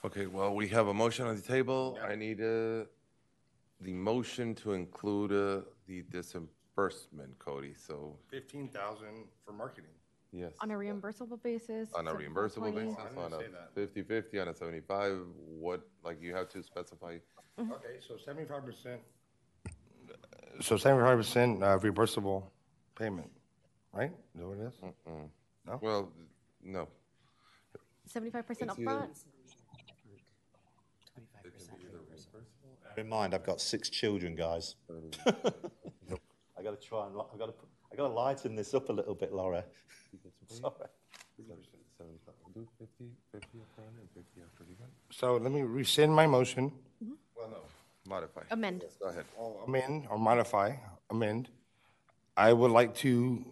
[0.04, 1.98] Okay, well, we have a motion on the table.
[2.02, 2.84] I need uh,
[3.80, 9.94] the motion to include uh, the disbursement, Cody, so, Fifteen thousand for marketing.
[10.32, 10.52] Yes.
[10.60, 11.90] On a reimbursable basis.
[11.94, 12.72] On a reimbursable 20.
[12.72, 13.70] basis, I didn't on a say that.
[13.74, 17.16] fifty-fifty, on a seventy-five, what, like, you have to specify,
[17.58, 19.00] Okay, so seventy-five percent.
[20.60, 22.44] So seventy-five percent uh, reimbursable
[22.98, 23.30] payment,
[23.92, 24.10] right?
[24.34, 24.74] Is that what it is?
[25.66, 25.78] No?
[25.82, 26.12] Well,
[26.64, 26.88] no.
[28.06, 29.24] Seventy-five percent It's either- upfront.
[32.96, 34.74] Bear in mind, I've got six children, guys.
[35.26, 37.54] I got to try and I got to
[37.92, 39.64] I got to lighten this up a little bit, Laura.
[40.48, 40.72] Sorry.
[42.54, 44.90] Do fifty, fifty upfront and fifty after the event?
[45.10, 46.72] So let me rescind my motion,
[47.36, 47.58] Well, no,
[48.08, 48.42] modify.
[48.50, 48.84] Amend.
[49.00, 49.24] Go ahead.
[49.38, 50.74] I'll amend or modify,
[51.10, 51.48] amend.
[52.36, 53.44] I would like to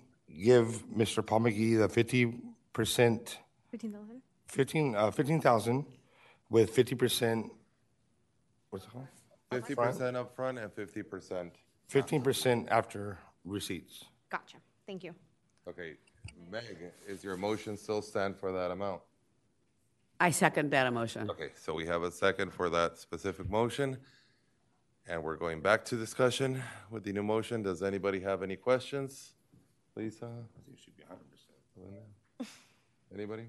[0.43, 1.25] give Mr.
[1.25, 2.35] Paul McGee the fifty
[2.73, 3.39] percent,
[3.71, 4.23] Fifteen thousand.
[4.47, 5.87] fifteen, uh, fifteen thousand
[6.51, 7.53] with fifty percent,
[8.71, 9.07] what's it called?
[9.53, 11.53] Fifty percent upfront and fifty percent,
[11.89, 14.05] Fifteen percent after receipts.
[14.31, 14.57] Gotcha.
[14.87, 15.15] Thank you.
[15.69, 15.95] okay.
[16.51, 19.01] Meg, is your motion still stand for that amount?
[20.21, 21.31] I second that emotion.
[21.31, 23.97] Okay, so we have a second for that specific motion.
[25.07, 27.63] And we're going back to discussion with the new motion.
[27.63, 29.33] Does anybody have any questions?
[29.97, 30.27] Lisa?
[30.27, 32.49] I think it should be hundred percent.
[33.15, 33.45] Anybody?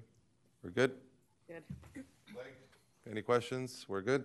[0.62, 0.92] We're good?
[1.48, 1.62] Good.
[3.10, 3.84] Any questions?
[3.88, 4.24] We're good?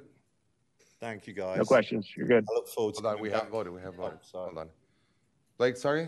[1.01, 1.57] Thank you, guys.
[1.57, 2.07] No questions.
[2.15, 2.45] You're good.
[2.49, 3.51] I look forward to Hold on, coming we have back.
[3.51, 4.19] voted, we have voted.
[4.21, 4.45] Oh, sorry.
[4.45, 4.69] Hold on.
[5.57, 6.07] Blake, sorry?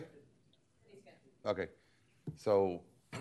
[1.48, 1.68] Okay,
[2.36, 2.82] so,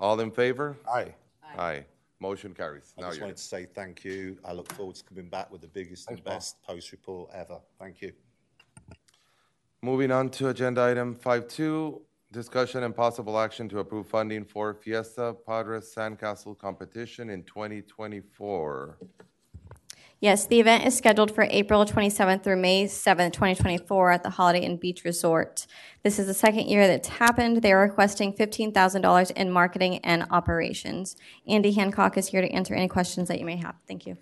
[0.00, 0.76] all in favor?
[0.92, 1.14] Aye.
[1.56, 1.84] Aye.
[2.20, 2.92] Motion carries.
[2.98, 4.36] I Now just you're, wanted to say thank you.
[4.44, 7.58] I look forward to coming back with the biggest and best post report ever.
[7.78, 8.12] Thank you.
[9.82, 14.74] moving on to agenda item five two, discussion and possible action to approve funding for
[14.74, 18.98] Fiesta Padres Sandcastle competition in twenty twenty-four.
[20.22, 24.60] Yes, the event is scheduled for April 27th through May 7th, 2024 at the Holiday
[24.60, 25.66] Inn Beach Resort.
[26.02, 27.62] This is the second year that's happened.
[27.62, 31.16] They are requesting $15,000 in marketing and operations.
[31.48, 33.76] Andy Hancock is here to answer any questions that you may have.
[33.88, 34.18] Thank you.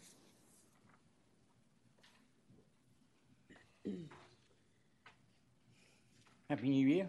[6.49, 7.09] Happy New Year.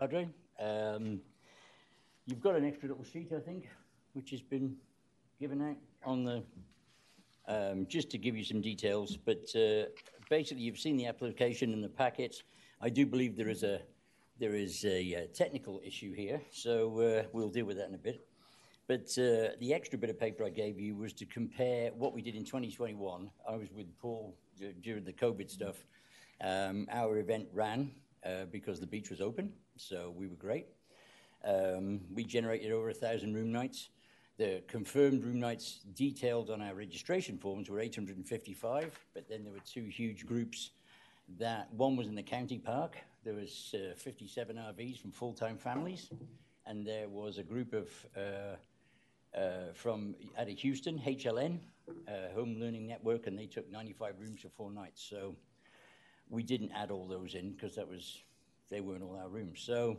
[0.00, 0.28] Padre.
[0.58, 1.20] Um,
[2.26, 3.68] you've got an extra little sheet, I think,
[4.14, 4.76] which has been
[5.38, 6.42] given out on the,
[7.48, 9.16] um, just to give you some details.
[9.16, 9.86] But uh,
[10.30, 12.42] basically, you've seen the application in the packets.
[12.80, 13.80] I do believe there is a
[14.40, 17.98] there is a, uh technical issue here, so uh, we'll deal with that in a
[17.98, 18.26] bit.
[18.86, 22.20] But uh, the extra bit of paper I gave you was to compare what we
[22.20, 23.30] did in 2021.
[23.48, 25.86] I was with Paul d- during the COVID stuff.
[26.42, 27.92] Um, our event ran
[28.26, 30.66] uh, because the beach was open, so we were great.
[31.44, 33.88] Um, we generated over a thousand room nights.
[34.36, 39.60] The confirmed room nights detailed on our registration forms were 855, but then there were
[39.60, 40.70] two huge groups.
[41.38, 42.96] That one was in the county park.
[43.24, 46.10] There was uh, 57 RVs from full-time families,
[46.66, 51.60] and there was a group of uh, uh, from out of Houston, HLN,
[52.08, 55.02] uh, Home Learning Network, and they took 95 rooms for four nights.
[55.08, 55.36] So
[56.28, 58.22] we didn't add all those in because that was
[58.68, 59.60] they weren't all our rooms.
[59.60, 59.98] So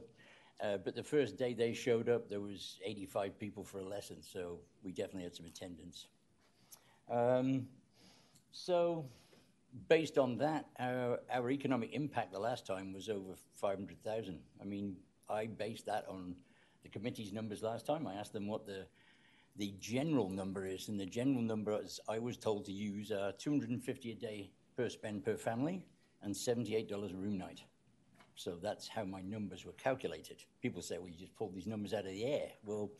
[0.61, 4.21] Uh, but the first day they showed up, there was 85 people for a lesson,
[4.21, 6.07] so we definitely had some attendance.
[7.09, 7.67] Um,
[8.51, 9.05] so,
[9.89, 14.39] based on that, our, our economic impact the last time was over 500,000.
[14.61, 14.95] I mean,
[15.29, 16.35] I based that on
[16.83, 18.07] the committee's numbers last time.
[18.07, 18.85] I asked them what the
[19.57, 23.31] the general number is, and the general number is I was told to use are
[23.31, 25.85] 250 a day per spend per family
[26.21, 27.61] and $78 a room night.
[28.35, 30.43] So that's how my numbers were calculated.
[30.61, 32.49] People say, well, you just pulled these numbers out of the air.
[32.65, 32.91] Well,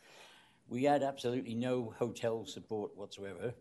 [0.70, 3.54] we had absolutely no hotel support whatsoever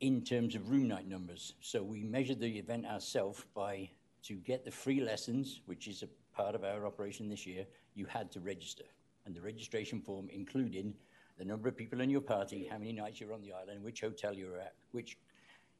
[0.00, 1.54] in terms of room night numbers.
[1.60, 3.90] So we measured the event ourselves by,
[4.24, 8.06] to get the free lessons, which is a part of our operation this year, you
[8.06, 8.84] had to register.
[9.26, 10.94] And the registration form included
[11.38, 14.00] the number of people in your party, how many nights you're on the island, which
[14.00, 15.16] hotel you were at, which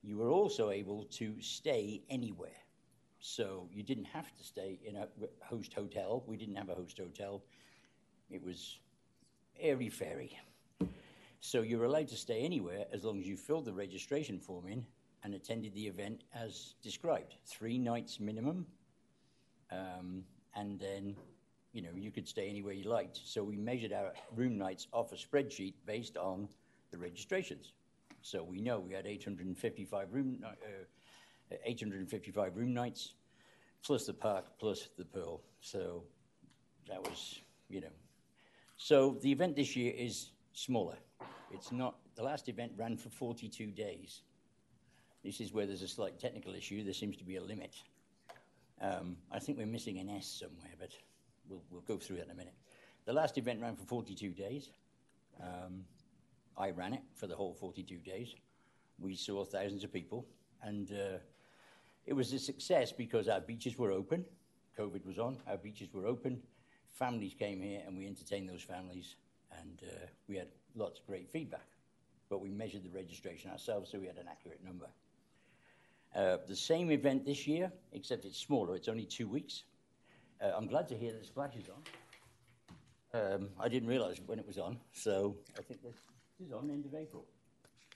[0.03, 2.57] you were also able to stay anywhere.
[3.21, 5.07] So you didn't have to stay in a
[5.43, 6.25] host hotel.
[6.27, 7.43] We didn't have a host hotel.
[8.31, 8.79] It was
[9.61, 10.39] airy fairy.
[11.41, 14.67] So you were allowed to stay anywhere as long as you filled the registration form
[14.69, 14.85] in
[15.23, 17.35] and attended the event as described.
[17.47, 18.67] Three nights minimum,
[19.71, 21.15] um, and then
[21.73, 23.21] you know you could stay anywhere you liked.
[23.25, 26.49] So we measured our room nights off a spreadsheet based on
[26.91, 27.73] the registrations.
[28.23, 30.51] So we know we had 855 room, uh,
[31.65, 33.15] 855 room nights,
[33.85, 35.43] plus the park, plus the Pearl.
[35.61, 36.05] So
[36.89, 37.95] that was, you know.
[38.77, 40.97] So the event this year is smaller.
[41.53, 44.23] It's not, the last event ran for 42 days.
[45.25, 46.83] This is where there's a slight technical issue.
[46.83, 47.75] There seems to be a limit.
[48.81, 50.91] Um, I think we're missing an S somewhere, but
[51.49, 52.55] we'll, we'll go through that in a minute.
[53.05, 54.71] The last event ran for 42 days.
[55.43, 55.85] Um,
[56.57, 58.35] I ran it for the whole 42 days.
[58.99, 60.27] We saw thousands of people,
[60.63, 61.19] and uh,
[62.11, 64.25] it was a success because our beaches were open.
[64.77, 65.39] COVID was on.
[65.47, 66.43] Our beaches were open.
[66.93, 69.15] Families came here, and we entertained those families,
[69.61, 71.67] and uh, we had lots of great feedback.
[72.29, 74.87] But we measured the registration ourselves, so we had an accurate number.
[76.13, 78.75] Uh, the same event this year, except it's smaller.
[78.75, 79.63] It's only two weeks.
[80.43, 83.23] Uh, I'm glad to hear that Splash is on.
[83.23, 85.95] Um, I didn't realize when it was on, so I think this
[86.45, 87.25] is on end of April.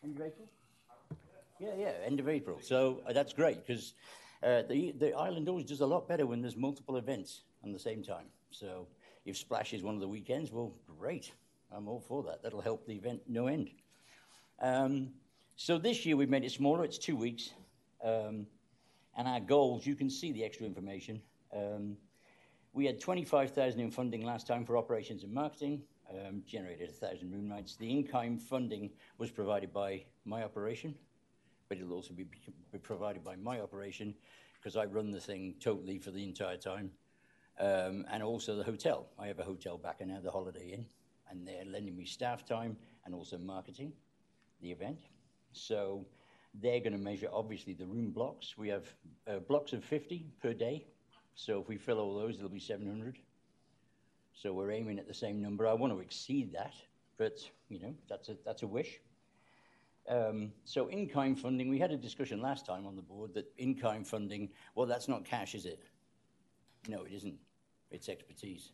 [0.04, 0.48] End of April?
[1.58, 2.58] Yeah, yeah, end of April.
[2.60, 3.94] So uh, that's great because
[4.42, 7.78] uh, the, the island always does a lot better when there's multiple events on the
[7.78, 8.26] same time.
[8.50, 8.86] So
[9.24, 11.32] if Splash is one of the weekends, well, great.
[11.72, 12.42] I'm all for that.
[12.42, 13.70] That'll help the event no end.
[14.60, 15.10] Um,
[15.56, 16.84] so this year we've made it smaller.
[16.84, 17.50] It's two weeks.
[18.02, 18.46] Um,
[19.16, 21.22] and our goals, you can see the extra information.
[21.54, 21.96] Um,
[22.72, 27.48] we had 25,000 in funding last time for operations and marketing, um, generated 1,000 room
[27.48, 27.76] nights.
[27.76, 30.94] The in-kind funding was provided by my operation,
[31.74, 32.24] but it'll also be,
[32.72, 34.14] be provided by my operation
[34.60, 36.90] because I run the thing totally for the entire time.
[37.58, 39.06] Um, and also the hotel.
[39.18, 40.86] I have a hotel back in now, the Holiday Inn,
[41.30, 43.92] and they're lending me staff time and also marketing
[44.60, 44.98] the event.
[45.52, 46.04] So
[46.60, 48.56] they're going to measure, obviously, the room blocks.
[48.56, 48.86] We have
[49.28, 50.86] uh, blocks of 50 per day.
[51.34, 53.18] So if we fill all those, it'll be 700.
[54.32, 55.66] So we're aiming at the same number.
[55.68, 56.74] I want to exceed that,
[57.18, 59.00] but, you know, that's a, that's a wish.
[60.08, 64.06] Um, so in-kind funding, we had a discussion last time on the board that in-kind
[64.06, 65.82] funding, well, that's not cash, is it?
[66.88, 67.36] No, it isn't.
[67.90, 68.72] It's expertise.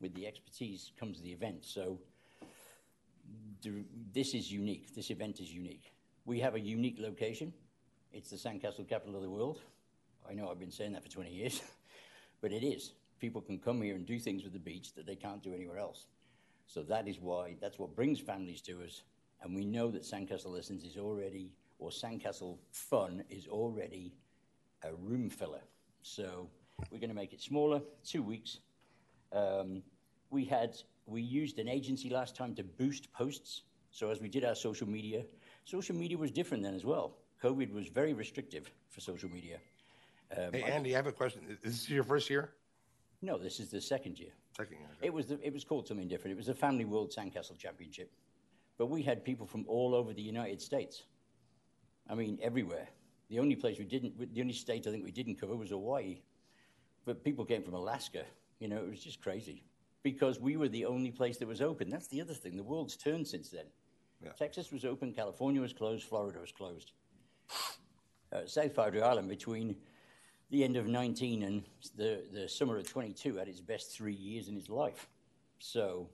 [0.00, 1.64] With the expertise comes the event.
[1.64, 1.98] So
[4.12, 4.94] this is unique.
[4.94, 5.92] This event is unique.
[6.26, 7.52] We have a unique location.
[8.12, 9.60] It's the sandcastle capital of the world.
[10.28, 11.62] I know I've been saying that for 20 years,
[12.40, 12.92] but it is.
[13.20, 15.78] People can come here and do things with the beach that they can't do anywhere
[15.78, 16.06] else.
[16.66, 19.02] So that is why, that's what brings families to us.
[19.42, 24.14] And we know that Sandcastle Lessons is already, or Sandcastle Fun is already
[24.84, 25.62] a room filler.
[26.02, 26.48] So
[26.90, 28.58] we're going to make it smaller, two weeks.
[29.32, 29.82] Um,
[30.30, 30.76] we had,
[31.06, 33.62] we used an agency last time to boost posts.
[33.90, 35.24] So as we did our social media,
[35.64, 37.16] social media was different then as well.
[37.42, 39.58] COVID was very restrictive for social media.
[40.36, 41.42] Um, hey, Andy, I have a question.
[41.62, 42.50] Is this your first year?
[43.22, 44.30] No, this is the second year.
[44.56, 44.88] Second year.
[45.02, 46.32] It was the, it was called something different.
[46.32, 48.10] It was the Family World Sandcastle Championship,
[48.78, 51.04] but we had people from all over the United States.
[52.08, 52.88] I mean, everywhere.
[53.28, 56.20] The only place we didn't, the only state I think we didn't cover was Hawaii,
[57.04, 58.24] but people came from Alaska.
[58.60, 59.64] You know, it was just crazy
[60.02, 61.90] because we were the only place that was open.
[61.90, 62.56] That's the other thing.
[62.56, 63.64] The world's turned since then.
[64.22, 64.30] Yeah.
[64.38, 66.92] Texas was open, California was closed, Florida was closed.
[68.32, 69.76] Uh, South Padre Island between
[70.50, 71.62] the end of 19 and
[71.96, 75.08] the, the summer of 22 had its best three years in its life.
[75.58, 76.08] So,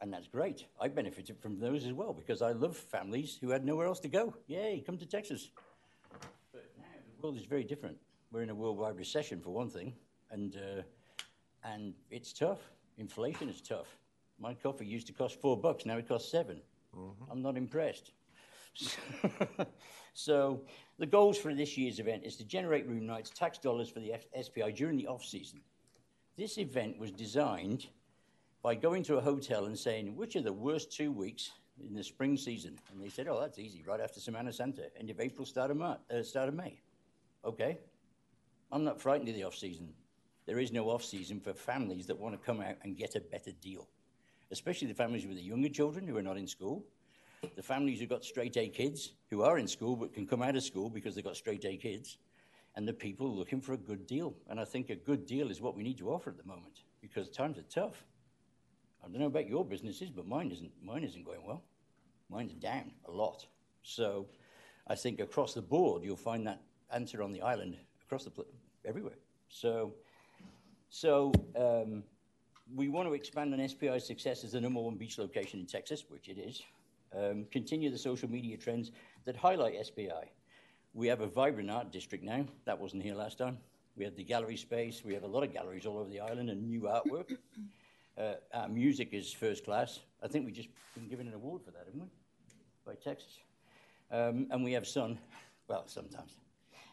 [0.00, 0.66] and that's great.
[0.80, 4.08] I benefited from those as well because I love families who had nowhere else to
[4.08, 4.34] go.
[4.46, 5.50] Yay, come to Texas.
[6.52, 7.96] But now the world is very different.
[8.30, 9.94] We're in a worldwide recession, for one thing,
[10.30, 10.82] and uh,
[11.64, 12.60] and it's tough.
[12.98, 13.96] Inflation is tough.
[14.38, 16.60] My coffee used to cost four bucks, now it costs 7
[17.30, 18.12] I'm not impressed.
[20.14, 20.60] so,
[20.98, 24.12] the goals for this year's event is to generate room nights, tax dollars for the
[24.12, 25.60] F- SPI during the off season.
[26.36, 27.88] This event was designed
[28.68, 31.52] by going to a hotel and saying, which are the worst two weeks
[31.88, 32.78] in the spring season?
[32.92, 35.80] And they said, oh, that's easy, right after Semana Santa, end of April, start of,
[35.80, 36.78] uh, start of May.
[37.46, 37.78] Okay.
[38.70, 39.88] I'm not frightened of the off season.
[40.44, 43.20] There is no off season for families that want to come out and get a
[43.20, 43.88] better deal,
[44.50, 46.84] especially the families with the younger children who are not in school,
[47.56, 50.56] the families who've got straight A kids who are in school but can come out
[50.56, 52.18] of school because they've got straight A kids,
[52.76, 54.34] and the people looking for a good deal.
[54.50, 56.82] And I think a good deal is what we need to offer at the moment
[57.00, 58.04] because times are tough.
[59.08, 60.70] I don't know about your businesses, but mine isn't.
[60.82, 61.62] Mine isn't going well.
[62.28, 63.46] Mine's down a lot.
[63.82, 64.26] So,
[64.86, 66.60] I think across the board you'll find that
[66.92, 68.32] answer on the island across the
[68.84, 69.16] everywhere.
[69.48, 69.94] So,
[70.90, 72.02] so um,
[72.74, 76.04] we want to expand on SPI's success as the number one beach location in Texas,
[76.08, 76.62] which it is.
[77.16, 78.92] Um, continue the social media trends
[79.24, 80.32] that highlight SPI.
[80.92, 82.44] We have a vibrant art district now.
[82.66, 83.58] That wasn't here last time.
[83.96, 85.02] We have the gallery space.
[85.04, 87.36] We have a lot of galleries all over the island and new artwork.
[88.18, 90.00] Uh, our music is first class.
[90.22, 92.08] I think we just been given an award for that, haven't we?
[92.84, 93.38] By Texas.
[94.10, 95.18] Um, and we have sun.
[95.68, 96.32] Well, sometimes.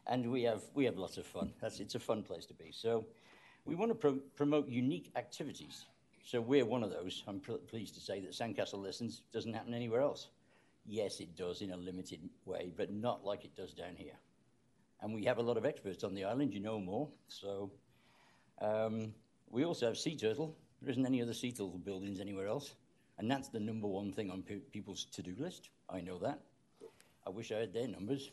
[0.05, 1.51] And we have, we have lots of fun.
[1.59, 2.71] That's, it's a fun place to be.
[2.71, 3.05] So
[3.65, 5.85] we want to pro- promote unique activities.
[6.23, 7.23] So we're one of those.
[7.27, 10.27] I'm pl- pleased to say that Sandcastle Lessons doesn't happen anywhere else.
[10.85, 14.13] Yes, it does in a limited way, but not like it does down here.
[15.01, 16.53] And we have a lot of experts on the island.
[16.53, 17.07] You know more.
[17.27, 17.71] So
[18.61, 19.13] um,
[19.49, 20.55] we also have Sea Turtle.
[20.81, 22.75] There isn't any other Sea Turtle buildings anywhere else.
[23.17, 25.69] And that's the number one thing on pe- people's to do list.
[25.89, 26.41] I know that.
[27.25, 28.31] I wish I had their numbers.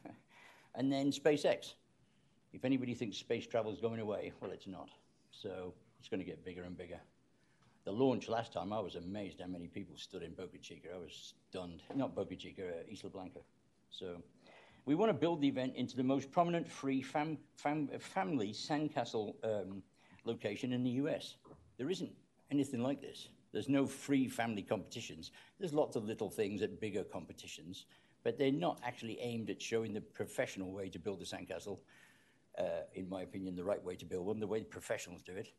[0.74, 1.74] and then SpaceX.
[2.52, 4.90] If anybody thinks space travel is going away, well, it's not.
[5.30, 7.00] So it's going to get bigger and bigger.
[7.84, 10.88] The launch last time, I was amazed how many people stood in Boca Chica.
[10.94, 11.82] I was stunned.
[11.94, 13.40] Not Boca Chica, uh, Isla Blanca.
[13.90, 14.22] So
[14.84, 19.34] we want to build the event into the most prominent free fam, fam, family sandcastle
[19.44, 19.82] um,
[20.24, 21.36] location in the US.
[21.80, 22.12] There isn't
[22.50, 23.28] anything like this.
[23.52, 25.30] There's no free family competitions.
[25.58, 27.86] There's lots of little things at bigger competitions,
[28.22, 31.78] but they're not actually aimed at showing the professional way to build a sandcastle.
[32.58, 35.54] Uh, in my opinion, the right way to build one, the way professionals do it.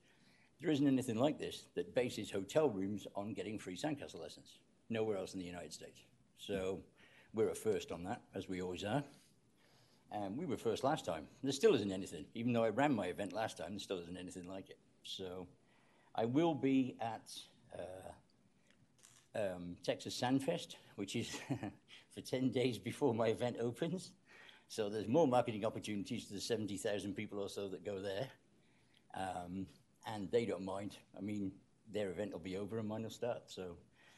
[0.62, 4.60] There isn't anything like this that bases hotel rooms on getting free sandcastle lessons.
[4.92, 6.02] Nowhere else in the United States.
[6.38, 6.82] So
[7.34, 9.04] we're a first on that, as we always are.
[10.12, 11.26] And we were first last time.
[11.42, 12.26] There still isn't anything.
[12.36, 14.78] Even though I ran my event last time, there still isn't anything like it.
[15.02, 15.48] So
[16.16, 17.32] I will be at
[17.78, 21.38] uh, um, Texas Sandfest, which is
[22.14, 24.12] for 10 days before my event opens.
[24.68, 28.28] So there's more marketing opportunities to the 70,000 people or so that go there.
[29.16, 29.68] Um,
[30.08, 30.98] and they don't mind.
[31.18, 31.52] I mean,
[31.92, 33.44] their event will be over and mine will start.
[33.48, 33.76] So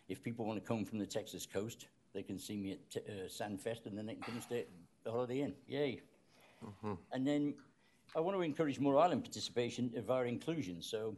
[0.10, 3.12] if people want to come from the Texas coast, they can see me at uh,
[3.28, 4.68] Sandfest and then they can come and stay at
[5.04, 5.54] the Holiday Inn.
[5.68, 6.02] Yay.
[7.12, 7.56] And then
[8.16, 10.82] I want to encourage more island participation of our inclusion.
[10.82, 11.18] So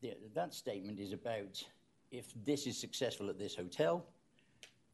[0.00, 1.62] the, that statement is about
[2.10, 4.04] if this is successful at this hotel,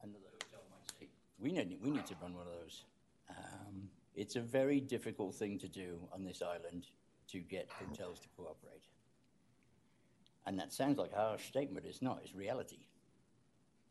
[0.03, 1.07] another hotel might say,
[1.39, 2.83] we need, we need to run one of those.
[3.29, 6.87] Um, it's a very difficult thing to do on this island
[7.31, 8.83] to get hotels to cooperate.
[10.45, 11.85] And that sounds like a harsh statement.
[11.85, 12.79] It's not, it's reality.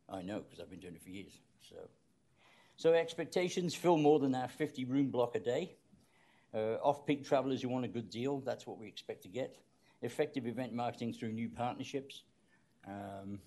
[0.09, 1.41] I know because I've been doing it for years.
[1.69, 1.77] So,
[2.77, 5.75] so expectations fill more than our 50 room block a day.
[6.55, 9.57] Uh, off peak travelers who want a good deal, that's what we expect to get.
[10.03, 12.22] Effective event marketing through new partnerships.
[12.86, 13.40] Um,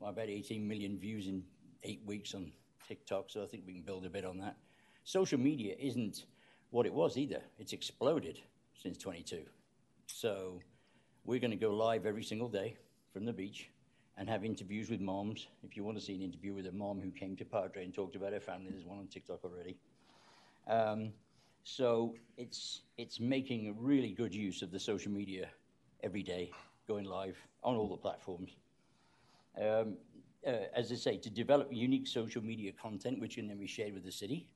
[0.00, 1.42] about 18 million views in
[1.84, 2.52] eight weeks on
[2.86, 4.56] TikTok, so I think we can build a bit on that.
[5.04, 6.24] Social media isn't
[6.70, 7.42] what it was either.
[7.58, 8.40] It's exploded
[8.74, 9.42] since 22.
[10.06, 10.60] So
[11.24, 12.76] we're going to go live every single day
[13.12, 13.70] from the beach
[14.18, 15.48] and have interviews with moms.
[15.62, 17.94] If you want to see an interview with a mom who came to Padre and
[17.94, 19.78] talked about her family, there's one on TikTok already.
[20.68, 21.12] Um,
[21.64, 25.48] so it's it's making a really good use of the social media
[26.02, 26.50] every day,
[26.88, 28.50] going live on all the platforms.
[29.60, 29.96] Um,
[30.46, 33.94] uh, as I say, to develop unique social media content, which can then be shared
[33.94, 34.46] with the city.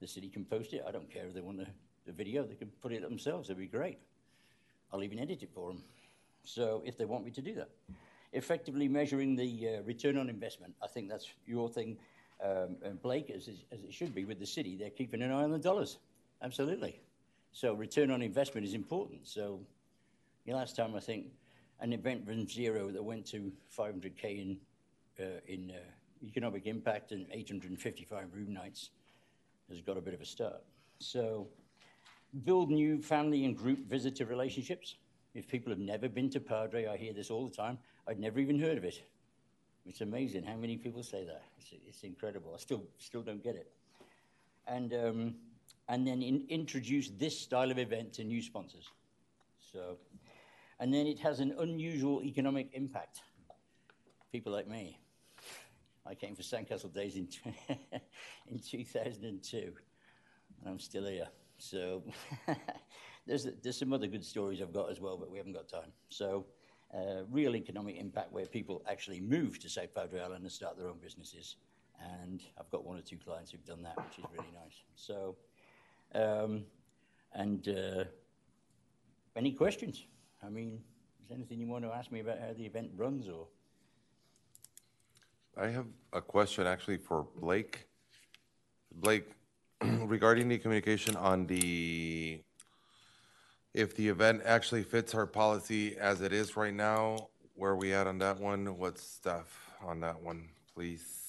[0.00, 0.82] The city can post it.
[0.86, 1.66] I don't care if they want the,
[2.06, 3.50] the video; they can put it themselves.
[3.50, 3.98] It'd be great.
[4.92, 5.82] I'll even edit it for them.
[6.44, 7.68] So if they want me to do that,
[8.32, 10.74] effectively measuring the uh, return on investment.
[10.82, 11.98] I think that's your thing,
[12.42, 14.76] um, and Blake, as, as it should be with the city.
[14.76, 15.98] They're keeping an eye on the dollars.
[16.42, 17.00] Absolutely.
[17.52, 19.26] So return on investment is important.
[19.26, 19.60] So
[20.54, 21.26] last time I think
[21.80, 24.56] an event from zero that went to 500k in
[25.18, 25.78] uh, in uh,
[26.22, 28.90] economic impact and 855 room nights
[29.68, 30.62] has got a bit of a start.
[30.98, 31.48] So
[32.44, 34.96] build new family and group visitor relationships.
[35.34, 37.78] If people have never been to Padre, I hear this all the time.
[38.08, 39.02] I'd never even heard of it.
[39.86, 41.42] It's amazing how many people say that.
[41.58, 42.52] It's, it's incredible.
[42.54, 43.70] I still still don't get it.
[44.66, 45.34] And um,
[45.88, 48.90] and then in, introduce this style of event to new sponsors.
[49.72, 49.98] So,
[50.80, 53.20] and then it has an unusual economic impact.
[54.32, 54.98] People like me.
[56.06, 57.28] I came for Sandcastle Days in
[58.48, 61.28] in 2002, and I'm still here.
[61.58, 62.02] So
[63.26, 65.92] there's there's some other good stories I've got as well, but we haven't got time.
[66.10, 66.46] So
[66.94, 70.88] uh, real economic impact where people actually move to South Padre Island and start their
[70.88, 71.56] own businesses.
[72.20, 74.82] And I've got one or two clients who've done that, which is really nice.
[74.94, 75.36] So,
[76.14, 76.64] um,
[77.32, 78.04] and uh,
[79.34, 80.04] any questions?
[80.46, 80.78] I mean,
[81.20, 83.48] is there anything you want to ask me about how the event runs or?
[85.58, 87.88] I have a question actually for Blake.
[88.94, 89.28] Blake,
[89.82, 92.40] regarding the communication on the,
[93.74, 97.92] if the event actually fits our policy as it is right now, where are we
[97.92, 98.78] at on that one?
[98.78, 101.25] What's stuff on that one, please?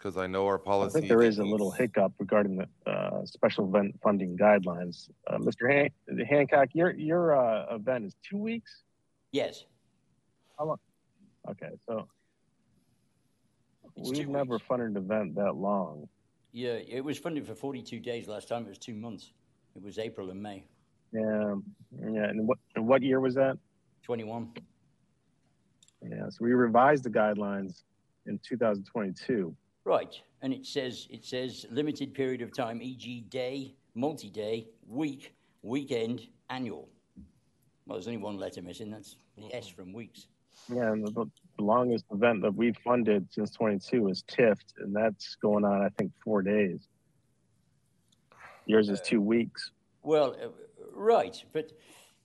[0.00, 0.70] Because I know our policy.
[0.70, 1.00] I policy.
[1.00, 5.10] think there is a little hiccup regarding the uh, special event funding guidelines.
[5.26, 5.70] Uh, Mr.
[5.70, 8.82] Han- Hancock, your your uh, event is two weeks.
[9.32, 9.64] Yes.
[10.58, 10.78] How long?
[11.50, 12.08] Okay, so
[13.96, 14.64] It's we've never weeks.
[14.66, 16.08] funded an event that long.
[16.52, 18.64] Yeah, it was funded for 42 days last time.
[18.64, 19.32] It was two months.
[19.76, 20.64] It was April and May.
[21.12, 21.56] Yeah,
[22.10, 22.24] yeah.
[22.24, 23.58] And what and what year was that?
[24.04, 24.48] 21.
[26.02, 27.82] Yeah, so we revised the guidelines
[28.24, 29.54] in 2022.
[29.90, 36.28] Right, and it says it says limited period of time, e.g., day, multi-day, week, weekend,
[36.48, 36.88] annual.
[37.86, 38.88] Well, there's only one letter missing.
[38.88, 40.28] That's the S from weeks.
[40.72, 45.34] Yeah, and the, the longest event that we've funded since 22 is TIFT, and that's
[45.42, 46.86] going on, I think, four days.
[48.66, 49.72] Yours is two weeks.
[50.04, 50.50] Well, uh,
[50.94, 51.72] right, but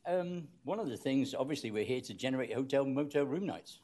[0.05, 3.79] um, one of the things, obviously, we're here to generate hotel motel room nights.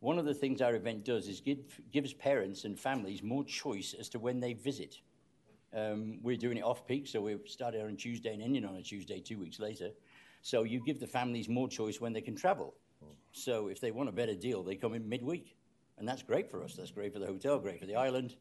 [0.00, 1.58] One of the things our event does is give,
[1.92, 5.00] gives parents and families more choice as to when they visit.
[5.74, 8.82] Um, we're doing it off peak, so we started on Tuesday and ending on a
[8.82, 9.90] Tuesday two weeks later.
[10.42, 12.74] So you give the families more choice when they can travel.
[13.32, 15.56] So if they want a better deal, they come in midweek.
[15.98, 16.74] And that's great for us.
[16.74, 18.36] That's great for the hotel, great for the island.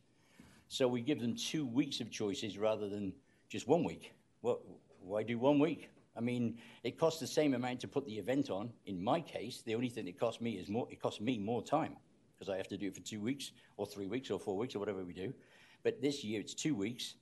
[0.70, 3.14] So we give them two weeks of choices rather than
[3.50, 4.14] just one week.
[4.42, 4.60] What,
[5.02, 5.90] why do one week?
[6.18, 8.72] I mean, it costs the same amount to put the event on.
[8.86, 10.88] In my case, the only thing it costs me is more.
[10.90, 11.96] It costs me more time
[12.38, 14.76] because I have to do it for two weeks or three weeks or four weeks
[14.76, 15.34] or whatever we do.
[15.84, 17.16] But this year it's two weeks.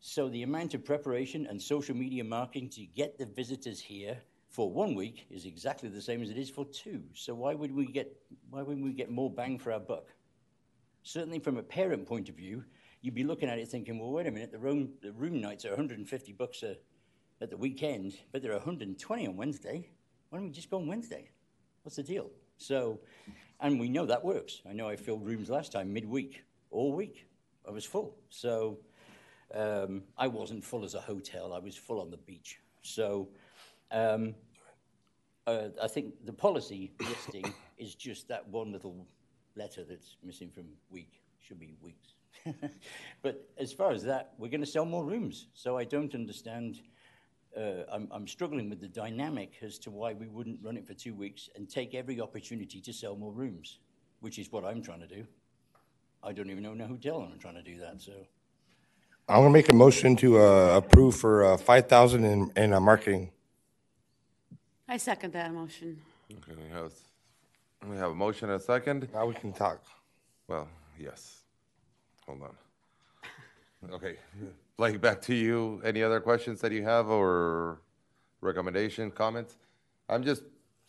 [0.00, 4.18] So the amount of preparation and social media marketing to get the visitors here
[4.48, 7.02] for one week is exactly the same as it is for two.
[7.14, 8.16] So why would we get
[8.50, 10.06] why wouldn't we get more bang for our buck?
[11.02, 12.64] Certainly from a parent point of view,
[13.00, 15.64] you'd be looking at it thinking, well, wait a minute, the room the room nights
[15.64, 16.76] are 150 bucks a,
[17.40, 19.88] at the weekend, but there are 120 on Wednesday.
[20.30, 21.30] Why don't we just go on Wednesday?
[21.82, 22.30] What's the deal?
[22.58, 23.00] So,
[23.60, 24.62] and we know that works.
[24.68, 27.26] I know I filled rooms last time midweek, all week.
[27.66, 28.16] I was full.
[28.30, 28.78] So
[29.54, 31.52] um, I wasn't full as a hotel.
[31.52, 32.58] I was full on the beach.
[32.82, 33.28] So
[33.90, 34.34] um,
[35.46, 39.06] uh, I think the policy listing is just that one little
[39.56, 41.22] letter that's missing from week.
[41.40, 42.14] Should be weeks.
[43.22, 45.46] but as far as that, we're going to sell more rooms.
[45.54, 46.80] So I don't understand.
[47.58, 50.94] Uh, I'm, I'm struggling with the dynamic as to why we wouldn't run it for
[50.94, 53.80] two weeks and take every opportunity to sell more rooms,
[54.20, 55.26] which is what I'm trying to do.
[56.22, 58.00] I don't even own a hotel and I'm trying to do that.
[58.00, 58.12] So
[59.28, 62.80] I'm gonna make a motion to uh, approve for uh, five thousand in in uh,
[62.80, 63.30] marketing.
[64.88, 66.00] I second that motion.
[66.32, 66.92] Okay, we have,
[67.90, 69.08] we have a motion and a second.
[69.12, 69.82] Now we can talk.
[70.46, 71.40] Well, yes.
[72.26, 73.90] Hold on.
[73.92, 74.16] Okay,
[74.78, 75.82] Blake, back to you.
[75.84, 77.82] Any other questions that you have or
[78.40, 79.56] recommendation, comments?
[80.08, 80.44] I'm just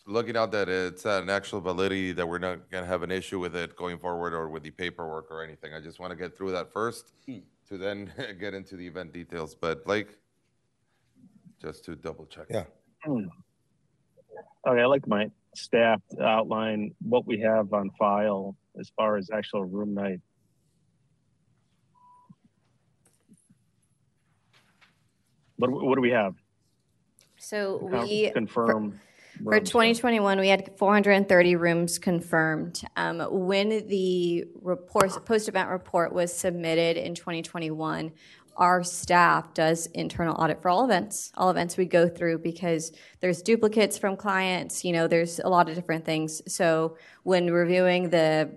[0.06, 3.56] looking out that it's an actual validity that we're not gonna have an issue with
[3.56, 5.74] it going forward or with the paperwork or anything.
[5.74, 7.38] I just want to get through that first hmm.
[7.68, 9.56] to then get into the event details.
[9.56, 10.18] But Blake,
[11.60, 12.46] just to double check.
[12.48, 12.66] Yeah.
[13.04, 13.24] Hmm.
[14.68, 19.30] Okay, I'd like my staff to outline what we have on file as far as
[19.32, 20.20] actual room night.
[25.60, 26.34] What, what do we have?
[27.36, 29.00] So Con- we Confirm.
[29.44, 29.70] For rooms.
[29.70, 32.82] 2021, we had 430 rooms confirmed.
[32.96, 38.12] Um, when the report, post-event report was submitted in 2021,
[38.56, 41.32] our staff does internal audit for all events.
[41.36, 44.84] All events we go through because there's duplicates from clients.
[44.84, 46.42] You know, there's a lot of different things.
[46.52, 48.50] So when reviewing the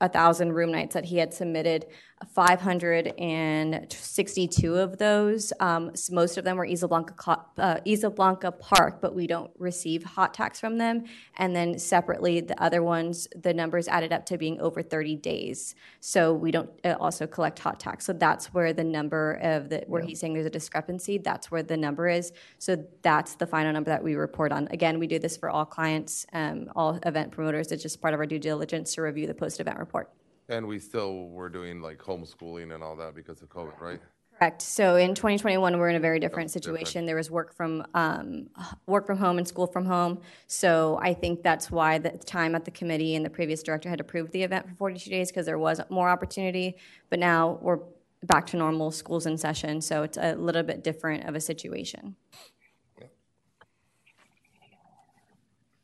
[0.00, 1.86] 1,000 room nights that he had submitted.
[2.26, 9.00] 562 of those, um, s- most of them were Isla Blanca, uh, Isla Blanca Park,
[9.00, 11.04] but we don't receive hot tax from them.
[11.36, 15.74] And then separately, the other ones, the numbers added up to being over 30 days.
[16.00, 18.06] So we don't uh, also collect hot tax.
[18.06, 21.62] So that's where the number of the, where he's saying there's a discrepancy, that's where
[21.62, 22.32] the number is.
[22.58, 24.68] So that's the final number that we report on.
[24.70, 27.72] Again, we do this for all clients, um, all event promoters.
[27.72, 30.10] It's just part of our due diligence to review the post-event report.
[30.48, 34.00] And we still were doing like homeschooling and all that because of COVID, right?
[34.38, 34.62] Correct.
[34.62, 37.06] So in 2021, we're in a very different situation.
[37.06, 38.48] There was work from um,
[38.86, 40.20] work from home and school from home.
[40.46, 43.98] So I think that's why the time at the committee and the previous director had
[43.98, 46.76] approved the event for 42 days because there was more opportunity.
[47.10, 47.80] But now we're
[48.22, 49.80] back to normal, schools in session.
[49.80, 52.14] So it's a little bit different of a situation.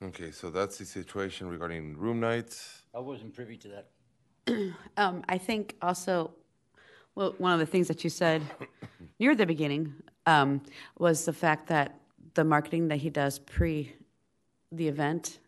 [0.03, 2.83] Okay, so that's the situation regarding room nights.
[2.95, 3.89] I wasn't privy to that.
[4.97, 6.31] Um, I think also,
[7.17, 8.43] well, one of the things that you said
[9.19, 9.93] near the beginning
[10.25, 10.63] um,
[10.99, 11.99] was the fact that
[12.35, 13.93] the marketing that he does pre
[14.71, 15.41] the event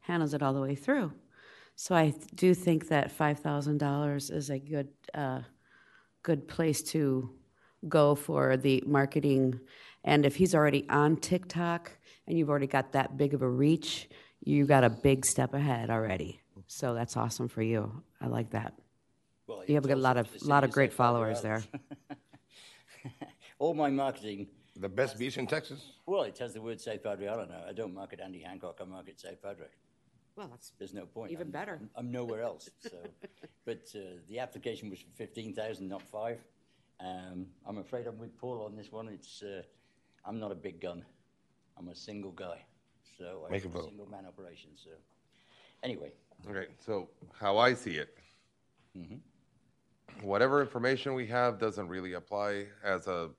[0.00, 1.12] handles it all the way through.
[1.76, 5.42] So I do think that five thousand dollars is a good uh,
[6.22, 7.30] good place to
[7.88, 9.60] go for the marketing.
[10.04, 11.92] And if he's already on TikTok
[12.26, 14.08] and you've already got that big of a reach,
[14.40, 16.40] you got a big step ahead already.
[16.66, 18.02] So that's awesome for you.
[18.20, 18.74] I like that.
[19.46, 21.62] Well, You have it's a lot of lot of great followers there.
[23.58, 25.92] All my marketing, The best beach in Texas?
[26.06, 27.50] well, it has the word South Padre Island.
[27.50, 27.62] now.
[27.66, 29.66] I don't market Andy Hancock, I market South Padre.
[30.36, 31.30] Well, that's There's no point.
[31.32, 31.80] Even I'm- better.
[31.94, 32.98] I'm nowhere else, so.
[33.64, 36.38] But uh, the application was for fifteen thousand, not five.
[37.00, 39.08] Um, I'm afraid I'm with Paul on this one.
[39.08, 39.62] It's, uh,
[40.24, 41.04] I'm not a big gun.
[41.76, 42.64] I'm a single guy,
[43.18, 43.88] so I Make a run vote.
[43.88, 44.90] single man operation, so.
[45.82, 46.12] Anyway,
[46.48, 48.16] Okay, so how I see it,
[48.96, 49.16] mm-hmm.
[50.26, 53.30] whatever information we have doesn't really apply as a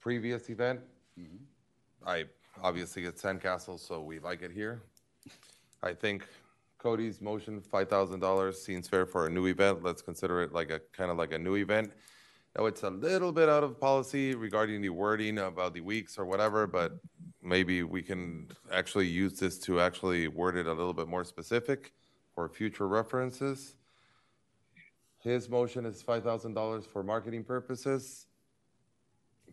[0.00, 0.80] previous event.
[1.18, 1.36] Mm-hmm.
[2.06, 2.24] I,
[2.62, 4.82] obviously it's Sandcastle, so we like it here.
[5.82, 6.26] I think
[6.78, 9.82] Cody's motion, five thousand dollars, seems fair for a new event.
[9.82, 11.92] Let's consider it like a, kind of like a new event.
[12.58, 16.26] Now, it's a little bit out of policy regarding the wording about the weeks or
[16.26, 16.98] whatever, but
[17.42, 21.92] maybe we can actually use this to actually word it a little bit more specific
[22.40, 23.74] for future references.
[25.18, 28.26] His motion is five thousand dollars for marketing purposes.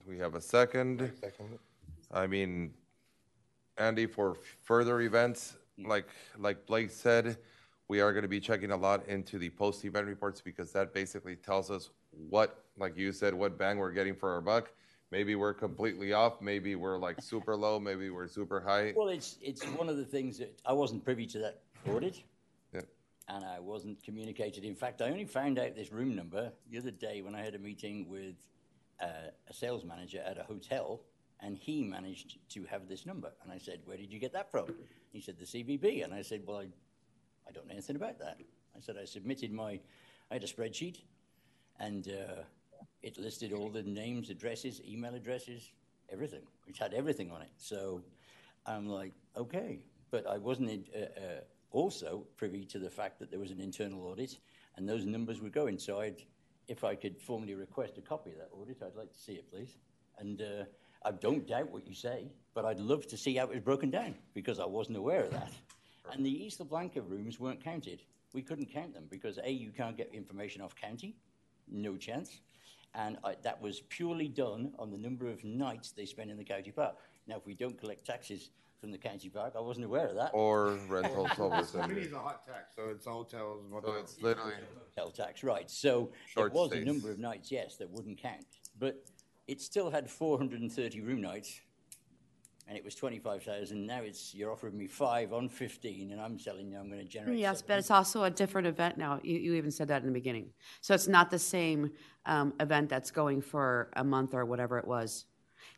[0.07, 1.11] We have a second.
[1.19, 1.59] Second.
[2.11, 2.73] I mean,
[3.77, 6.07] Andy, for further events, like,
[6.39, 7.38] like Blake said,
[7.89, 11.69] we are gonna be checking a lot into the post-event reports because that basically tells
[11.69, 11.89] us
[12.29, 14.71] what, like you said, what bang we're getting for our buck.
[15.11, 18.93] Maybe we're completely off, maybe we're like super low, maybe we're super high.
[18.95, 22.23] well, it's, it's one of the things that, I wasn't privy to that audit.
[23.30, 24.63] And I wasn't communicated.
[24.63, 27.55] In fact, I only found out this room number the other day when I had
[27.55, 28.36] a meeting with
[29.01, 31.01] uh, a sales manager at a hotel,
[31.41, 33.32] and he managed to have this number.
[33.43, 34.73] And I said, "Where did you get that from?"
[35.11, 36.67] He said, "The CVB." And I said, "Well, I,
[37.47, 38.38] I don't know anything about that."
[38.75, 39.80] I said, "I submitted my,
[40.32, 41.01] I had a spreadsheet,
[41.80, 42.43] and uh,
[43.01, 45.71] it listed all the names, addresses, email addresses,
[46.09, 46.43] everything.
[46.67, 47.51] It had everything on it.
[47.57, 48.01] So
[48.65, 49.80] I'm like, okay,
[50.11, 51.41] but I wasn't uh, uh,
[51.72, 54.38] also privy to the fact that there was an internal audit
[54.76, 55.78] and those numbers were going.
[55.80, 56.24] So I'd,
[56.68, 59.49] if I could formally request a copy of that audit, I'd like to see it,
[59.51, 59.78] please.
[60.20, 60.63] And uh,
[61.05, 63.89] I don't doubt what you say, but I'd love to see how it was broken
[63.89, 65.51] down because I wasn't aware of that.
[66.11, 68.01] And the Isla Blanca rooms weren't counted.
[68.34, 71.15] We couldn't count them because A, you can't get information off county,
[71.70, 72.41] no chance.
[72.95, 76.43] And I, that was purely done on the number of nights they spent in the
[76.43, 76.95] county park.
[77.28, 78.49] Now, if we don't collect taxes
[78.80, 80.32] from the county park, I wasn't aware of that.
[80.34, 81.71] Or rental service.
[81.71, 83.95] Community is a hot tax, so it's hotels, So motels.
[84.03, 84.53] it's literally,
[84.95, 85.69] hotel tax, right.
[85.69, 86.84] So Short it was stays.
[86.84, 88.45] a number of nights, yes, that wouldn't count.
[88.80, 89.03] But
[89.47, 91.59] it still had 430 room nights,
[92.67, 93.84] and it was 25,000.
[93.88, 97.05] Now it's, you're offering me five on 15, and I'm telling you I'm going to
[97.07, 97.80] generate Yes, but seven.
[97.80, 99.19] it's also a different event now.
[99.23, 100.51] You, you even said that in the beginning.
[100.82, 101.91] So it's not the same
[102.28, 105.25] um, event that's going for a month or whatever it was.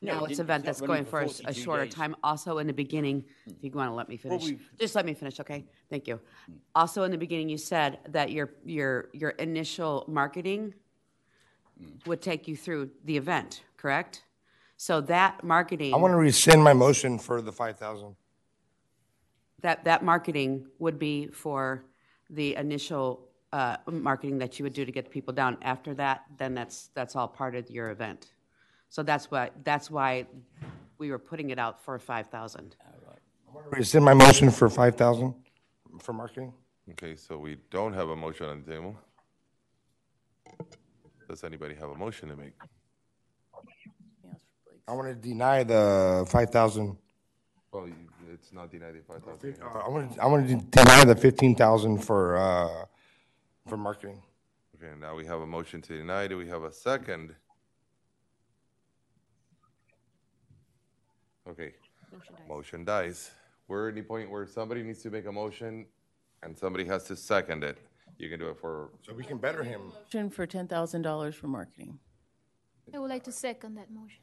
[0.01, 1.93] No, Now it's didn't- event that's going for a, a s- a 42 shorter days.
[1.93, 2.15] time.
[2.23, 3.51] Also in the beginning, hmm.
[3.51, 5.59] if you want to let me finish, we've- just let me finish, okay?
[5.59, 5.67] Hmm.
[5.89, 6.19] Thank you.
[6.45, 6.53] Hmm.
[6.75, 10.73] Also in the beginning, you said that your your your initial marketing
[12.05, 14.23] would take you through the event, correct?
[14.77, 15.93] So that marketing.
[15.93, 18.15] I want to rescind my motion for the five thousand.
[19.61, 21.83] that that marketing would be for
[22.29, 25.57] the initial uh, marketing that you would do to get the people down.
[25.61, 28.33] After that, then that's that's all part of your event.
[28.89, 30.25] So that's why that's why
[30.97, 32.75] we were putting it out for five thousand.
[33.71, 35.33] Rescind my motion for five thousand
[36.01, 36.53] for marketing.
[36.91, 38.95] Okay, so we don't have a motion on the table.
[41.27, 42.53] Does anybody have a motion to make?
[44.87, 46.97] I want to deny the five thousand.
[47.71, 47.95] Well, you-
[48.31, 49.55] it's not denied the five thousand.
[49.63, 52.85] I want to, I want to deny the fifteen thousand for, uh,
[53.67, 54.21] for marketing.
[54.75, 56.27] Okay, now we have a motion to deny.
[56.27, 57.35] Do we have a second?
[61.49, 61.73] Okay,
[62.47, 63.31] motion dies.
[63.67, 65.85] We're at the point where somebody needs to make a motion
[66.43, 67.77] and somebody has to second it.
[68.17, 69.81] You can do it for, So we can better him.
[70.03, 71.97] Motion for ten thousand dollars for marketing.
[72.93, 74.21] I would like to second that motion.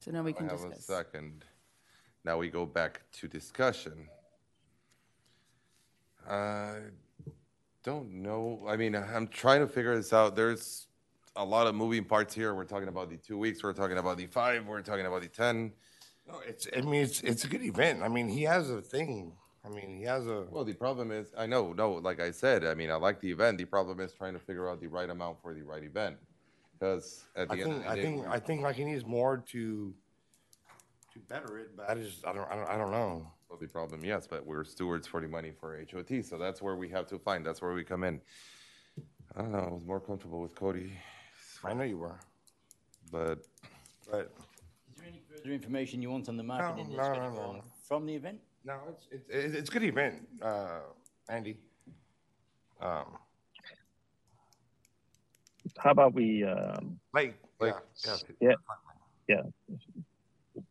[0.00, 0.84] So now we I can have a discuss.
[0.86, 1.44] second.
[2.24, 4.08] Now we go back to discussion.
[6.28, 6.78] I
[7.82, 10.36] don't know, I mean, I'm trying to figure this out.
[10.36, 10.86] There's
[11.34, 12.54] a lot of moving parts here.
[12.54, 15.28] We're talking about the two weeks, we're talking about the five, we're talking about the
[15.28, 15.72] 10.
[16.32, 18.02] No, it's, I mean, it's, it's a good event.
[18.02, 19.32] I mean, he has a thing.
[19.64, 22.64] I mean, he has a, Well, the problem is, I know, no, like I said,
[22.64, 23.58] I mean, I like the event.
[23.58, 26.16] The problem is trying to figure out the right amount for the right event.
[26.72, 28.02] Because at I the end of think, the I day.
[28.02, 29.94] think, I think like he needs more to,
[31.12, 33.30] to better it, but I just, I don't, I don't, I don't know.
[33.48, 36.74] Well, the problem, yes, but we're stewards for the money for HOT, so that's where
[36.74, 38.20] we have to find, that's where we come in.
[39.36, 40.92] I don't know, I was more comfortable with Cody,
[41.62, 42.18] I know you were,
[43.10, 43.46] but
[44.10, 44.32] but,
[45.42, 47.64] Is there any further information you want on the marketing no, that's no, no, no.
[47.88, 48.38] from the event?
[48.64, 50.80] no, it's, it's, it's it's a good event, uh,
[51.28, 51.56] Andy.
[52.80, 53.18] Um,
[55.78, 57.74] How about we, um, like, like,
[58.40, 58.52] yeah,
[59.28, 59.42] yeah,
[60.54, 60.62] yeah.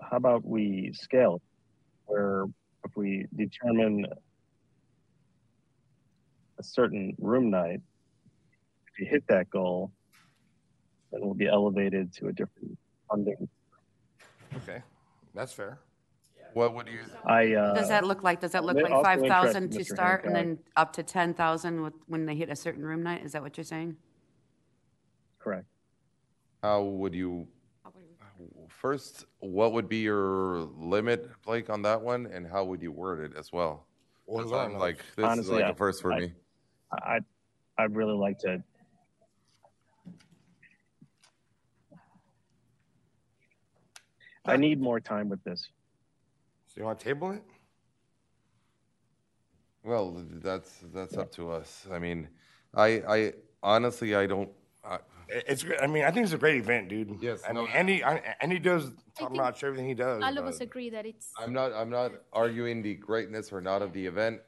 [0.00, 1.40] How about we scale
[2.06, 2.46] where
[2.84, 4.06] if we determine
[6.58, 7.80] a certain room night,
[8.92, 9.92] if you hit that goal,
[11.12, 12.76] then we'll be elevated to a different
[13.08, 13.48] funding.
[14.56, 14.82] Okay,
[15.34, 15.78] that's fair.
[16.52, 19.04] what would you, I, uh, Does that look like, does that look I'm like also
[19.04, 19.96] five thousand interested, to Mr.
[19.96, 20.56] start and Hancock.
[20.56, 23.24] then up to ten thousand when they hit a certain room night?
[23.24, 23.96] Is that what you're saying?
[25.38, 25.66] correct.
[26.62, 27.46] how would you,
[28.70, 33.20] first, what would be your limit, Blake, on that one, and how would you word
[33.30, 33.84] it as well?
[34.26, 34.78] Well, Because I I'm.
[34.78, 36.32] Like, this is Honestly, like I- a first for I- me.
[36.92, 37.18] I,
[37.76, 38.62] I'd really like to.
[44.44, 45.68] I need more time with this.
[46.68, 47.42] So you want to table it?
[49.82, 51.86] Well, that's, that's up to us.
[51.90, 52.28] I mean,
[52.74, 53.32] I, I,
[53.62, 54.50] honestly, I don't,
[54.84, 55.64] I, It's.
[55.80, 57.18] I mean, I think it's a great event, dude.
[57.20, 57.62] Yes, I no.
[57.62, 60.22] mean, Andy, I- Andy does top think notch everything he does.
[60.22, 63.82] All of us agree that it's, I'm not, I'm not arguing the greatness or not
[63.82, 64.40] of the event.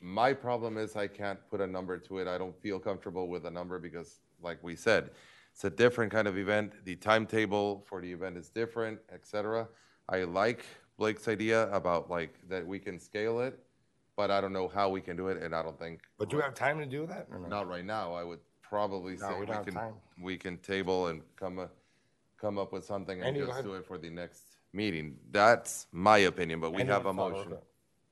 [0.00, 2.28] My problem is I can't put a number to it.
[2.28, 5.10] I don't feel comfortable with a number because, like we said,
[5.52, 6.72] it's a different kind of event.
[6.84, 9.68] The timetable for the event is different, etc.
[10.08, 10.64] I like
[10.98, 13.58] Blake's idea about like that we can scale it,
[14.16, 16.00] but I don't know how we can do it, and I don't think.
[16.18, 17.48] But do you have time to do that or no?
[17.48, 18.14] Not right now.
[18.14, 19.94] I would probably No, say we we can, time.
[20.20, 21.66] we can table and come, uh,
[22.40, 23.64] come up with something and Andy, just ahead.
[23.64, 24.42] do it for the next
[24.72, 25.16] meeting.
[25.30, 27.54] That's my opinion, but we Andy, have a motion.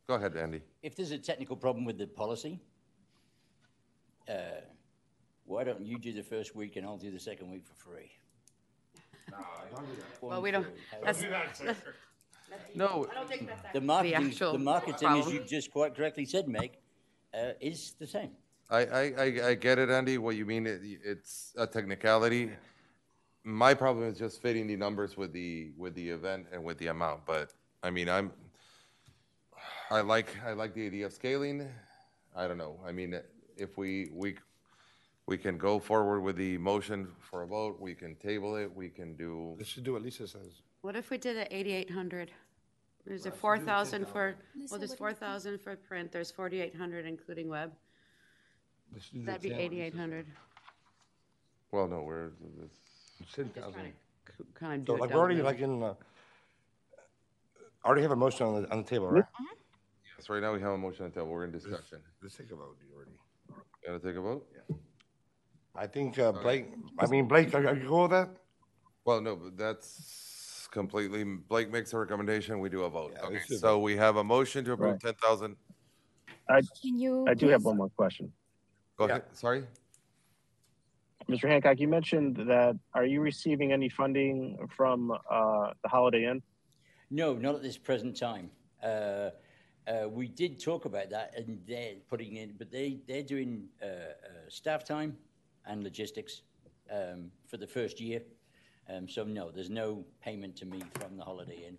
[0.09, 0.62] Go ahead, Andy.
[0.82, 2.61] If there's a technical problem with the policy,
[4.28, 4.32] uh,
[5.49, 8.11] why don't you do the first week and I'll do the second week for free?
[9.31, 9.85] No, I'm not
[10.21, 10.29] sure.
[10.29, 11.81] Well, we don't, think that's,
[12.75, 13.07] No,
[13.73, 15.35] The marketing, actual the marketing, as problem.
[15.35, 16.73] you just quite correctly said, Meg,
[17.35, 18.31] uh, is the same.
[18.71, 22.51] I, I, I, I get it, Andy, what you mean, it, it's a technicality.
[23.43, 26.89] My problem is just fitting the numbers with the, with the event and with the
[26.89, 28.33] amount, but, I mean, I'm,
[29.91, 31.67] I like, I like the idea of scaling.
[32.37, 33.19] I don't know, I mean,
[33.57, 34.37] if we, we,
[35.29, 38.89] we can go forward with the motion for a vote, we can table it, we
[38.89, 40.62] can do, Let's do what Lisa says.
[40.81, 42.31] what if we did it eighty-eight hundred?
[43.07, 44.35] There's a four thousand for,
[44.70, 47.72] well, there's four thousand for print, there's forty-eight hundred including web.
[48.93, 49.61] Let's do the That'd be 10.
[49.61, 50.26] eighty-eight hundred.
[51.72, 52.29] well, no, we're,
[52.64, 52.79] it's,
[53.20, 53.93] It's 10,000.
[54.55, 55.95] Kind of So do it like, we're already the like in, uh,
[57.85, 59.24] already have a motion on the, on the table, right?
[60.16, 61.99] yes, right now we have a motion on the table, we're in discussion.
[62.22, 63.11] Let's take a vote you already.
[63.87, 64.47] Gotta take a vote?
[65.79, 66.66] I think, uh, Blake,
[66.99, 68.31] I mean, Blake, are are you cool with that?
[69.05, 73.12] Well, no, but that's completely, Blake makes a recommendation, we do a vote.
[73.14, 75.01] Yeah, Okay, let's so we have a motion to approve Right.
[75.01, 75.57] ten thousand,
[76.51, 77.26] I, Can you?
[77.29, 78.33] I do have please- one more question.
[78.97, 79.62] go ahead, sorry?
[81.29, 81.47] Mr.
[81.49, 84.39] Hancock, you mentioned that, are you receiving any funding
[84.76, 86.43] from, uh, the Holiday Inn?
[87.11, 88.51] No, not at this present time.
[88.83, 89.31] Uh,
[89.87, 93.87] uh, we did talk about that, and they're putting in, but they they're doing uh,
[93.87, 95.16] uh, staff time
[95.67, 96.43] and logistics
[96.91, 98.23] um, for the first year.
[98.89, 101.77] Um, so no, there's no payment to me from the Holiday Inn.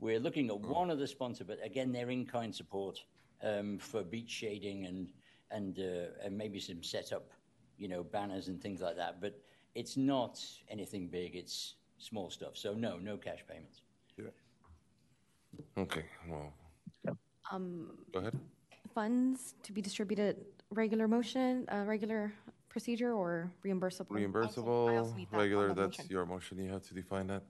[0.00, 2.98] We're looking at one of the sponsor, but again, they're in-kind support.
[3.42, 5.12] um, for beach shading and
[5.52, 7.30] and uh, and maybe some setup,
[7.78, 9.20] you know, banners and things like that.
[9.20, 9.38] But
[9.76, 11.36] it's not anything big.
[11.36, 12.56] It's small stuff.
[12.56, 13.82] So no, no cash payments.
[14.16, 14.32] Yeah.
[15.76, 16.52] Okay, well,
[17.52, 18.34] Um, go ahead.
[18.94, 20.36] funds to be distributed,
[20.70, 22.32] regular motion, uh, regular
[22.78, 24.10] procedure or reimbursable?
[24.10, 27.42] Reimbursable, regular, that's your motion, you have to define that.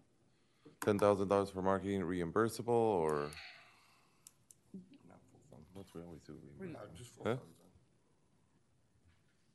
[0.83, 3.29] Ten thousand dollars for marketing, reimbursable, or?
[5.75, 6.35] What we always do.
[6.59, 7.25] reimbursable.
[7.25, 7.37] Huh?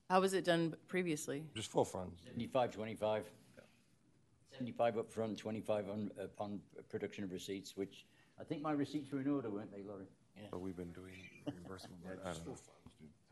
[0.09, 1.43] How was it done previously?
[1.55, 2.21] Just full funds.
[2.25, 3.23] 75, 25.
[4.51, 8.05] 75 up front, 25 on, upon production of receipts, which
[8.39, 10.05] I think my receipts were in order, weren't they, Laurie?
[10.37, 10.43] Yeah.
[10.51, 11.13] But we've been doing
[11.47, 12.55] reimbursable, but I don't know.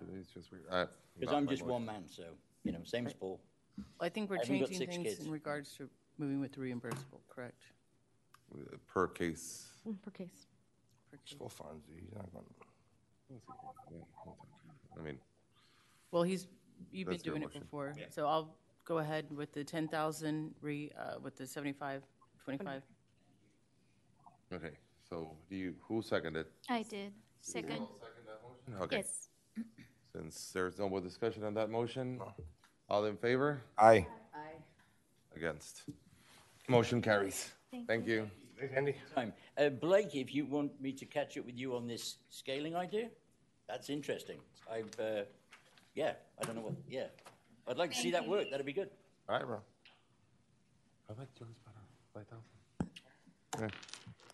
[0.06, 0.66] Today's just weird.
[0.72, 0.88] I-
[1.20, 1.72] Because not I'm my just motion.
[1.74, 2.24] one man, so,
[2.64, 3.40] you know, same as Paul.
[4.00, 5.26] I think we're I haven't got changing six things kids.
[5.26, 7.62] in regards to moving with the reimbursable, correct?
[8.88, 9.68] Per case.
[9.88, 10.48] Mm, Per case.
[11.26, 11.86] Just full funds.
[11.94, 12.46] He's not going.
[14.98, 15.20] I mean,
[16.12, 16.48] Well, he's,
[16.92, 17.62] you've been That's your doing it motion.
[17.62, 22.04] before, so I'll go ahead with the ten thousand re, uh, with the seventy-five,
[22.44, 22.84] twenty-five.
[24.54, 24.78] okay,
[25.10, 26.48] so do you, who seconded?
[26.70, 27.14] I did.
[27.40, 27.88] Second.
[28.82, 29.30] Okay, Yes.
[30.12, 32.20] Since there's no more discussion on that motion,
[32.90, 33.62] all in favor?
[33.78, 34.06] Aye.
[35.36, 35.84] Against?
[36.68, 37.52] Motion carries.
[37.88, 38.30] Thank you.
[38.60, 38.96] Thanks, Andy.
[39.16, 39.34] Time.
[39.58, 43.10] Uh, Blake, if you want me to catch up with you on this scaling idea,
[43.68, 44.38] that's interesting.
[44.72, 45.24] I've, uh,
[45.96, 47.06] yeah, I don't know what, yeah.
[47.68, 48.52] I'd like to see that work.
[48.52, 48.90] That'd be good.
[49.30, 49.60] All right, bro.
[51.10, 51.80] I like Joe's better,
[52.14, 53.72] five thousand.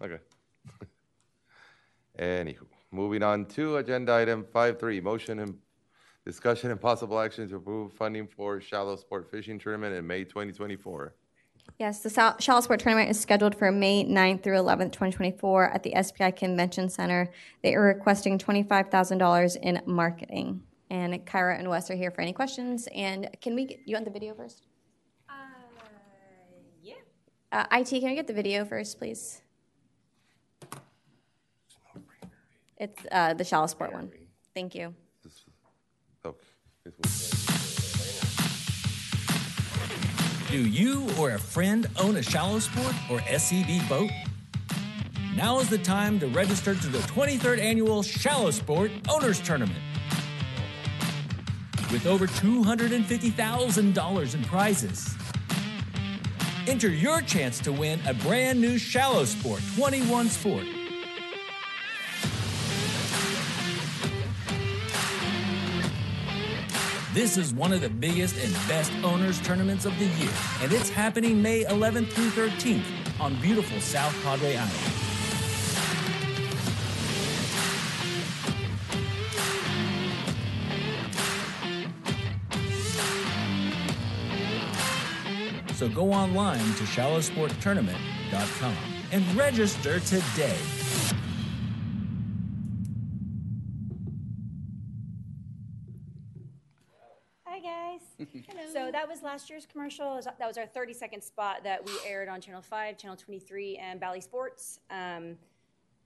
[0.02, 0.24] Okay.
[2.20, 5.58] Anywho, moving on to agenda item five three, motion and
[6.28, 10.52] discussion and possible action to approve funding for shallow sport fishing tournament in May twenty
[10.52, 11.14] twenty-four.
[11.80, 15.84] Yes, the Sal- Shallow Sport Tournament is scheduled for May 9th through 11th, 2024 at
[15.84, 17.30] the SPI Convention Center.
[17.62, 20.64] They are requesting $25,000 in marketing.
[20.90, 22.88] And Kyra and Wes are here for any questions.
[22.96, 24.64] And can we, get you want the video first?
[26.82, 26.94] Yeah.
[27.52, 29.42] Uh, IT, can I get the video first, please?
[32.78, 34.10] It's uh, the Shallow Sport one.
[34.56, 34.96] Thank you.
[40.50, 44.10] Do you or a friend own a shallow sport or SCB boat?
[45.36, 49.78] Now is the time to register to the 23rd annual Shallow Sport Owners Tournament.
[51.92, 55.14] With over $250,000 in prizes.
[56.68, 60.66] Enter your chance to win a brand new Shallow Sport 21 Sport.
[67.18, 70.30] This is one of the biggest and best owners tournaments of the year,
[70.62, 72.84] and it's happening May 11th through 13th
[73.20, 74.72] on beautiful South Padre Island.
[85.74, 88.76] So go online to shallowsporttournament.com
[89.12, 90.60] and register today.
[97.58, 98.07] Hi, guys.
[98.74, 100.20] So that was last year's commercial.
[100.24, 104.22] That was our 30-second spot that we aired on Channel 5, Channel 23, and Bally
[104.22, 104.80] Sports.
[104.90, 105.36] Um,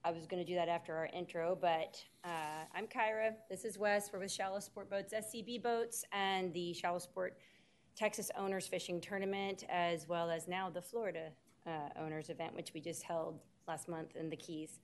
[0.04, 3.34] I was going to do that after our intro, but uh, I'm Kyra.
[3.50, 4.10] This is Wes.
[4.12, 7.38] We're with Shallow Sport Boats, SCB Boats, and the Shallow Sport
[7.96, 11.30] Texas Owners Fishing Tournament, as well as now the Florida
[11.68, 14.80] uh, Owners event, which we just held last month in the Keys.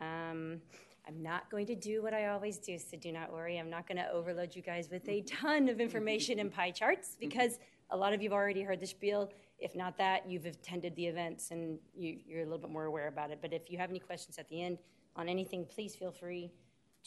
[0.00, 0.60] Um,
[1.06, 3.58] I'm not going to do what I always do, so do not worry.
[3.58, 7.16] I'm not going to overload you guys with a ton of information and pie charts
[7.18, 7.58] because
[7.90, 9.32] a lot of you've already heard the spiel.
[9.58, 13.08] If not that, you've attended the events and you, you're a little bit more aware
[13.08, 13.38] about it.
[13.42, 14.78] But if you have any questions at the end
[15.16, 16.52] on anything, please feel free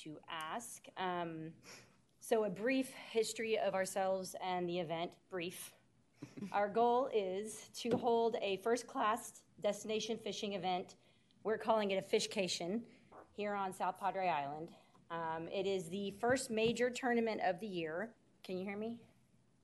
[0.04, 0.86] to ask.
[0.98, 1.52] Um,
[2.20, 5.72] so, a brief history of ourselves and the event, brief.
[6.52, 10.96] Our goal is to hold a first class destination fishing event.
[11.43, 12.82] We're calling it a fishcation
[13.36, 14.69] here on South Padre Island.
[15.11, 18.09] Um, it is the first major tournament of the year.
[18.43, 18.95] Can you hear me?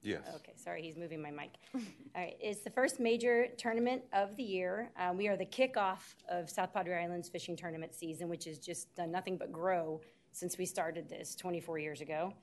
[0.04, 0.22] Yes.
[0.36, 1.52] Okay, sorry, he's moving my mic.
[1.76, 1.82] All
[2.16, 4.92] right, it's the first major tournament of the year.
[5.00, 8.94] Uh, we are the kickoff of South Padre Island's fishing tournament season, which has just
[8.96, 10.02] done nothing but grow
[10.32, 12.34] since we started this 24 years ago.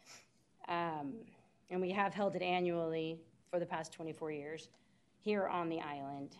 [0.69, 1.15] Um,
[1.71, 3.19] and we have held it annually
[3.51, 4.69] for the past 24 years
[5.19, 6.37] here on the island.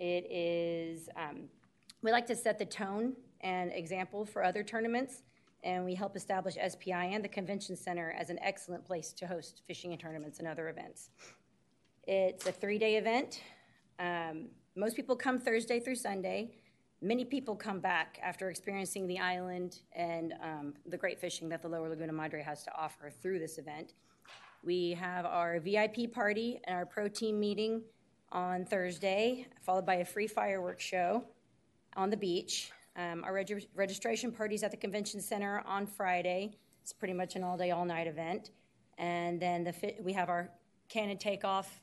[0.00, 1.48] It is, um,
[2.02, 5.22] we like to set the tone and example for other tournaments,
[5.64, 9.62] and we help establish SPI and the Convention Center as an excellent place to host
[9.66, 11.10] fishing and tournaments and other events.
[12.06, 13.42] It's a three day event.
[13.98, 16.52] Um, most people come Thursday through Sunday.
[17.00, 21.68] Many people come back after experiencing the island and um, the great fishing that the
[21.68, 23.94] Lower Laguna Madre has to offer through this event.
[24.64, 27.82] We have our VIP party and our pro team meeting
[28.32, 31.24] on Thursday, followed by a free fireworks show
[31.96, 32.72] on the beach.
[32.98, 36.58] Um, our reg- registration party's at the convention center on Friday.
[36.82, 38.50] It's pretty much an all-day, all-night event.
[38.98, 40.50] And then the fi- we have our
[40.88, 41.80] cannon takeoff,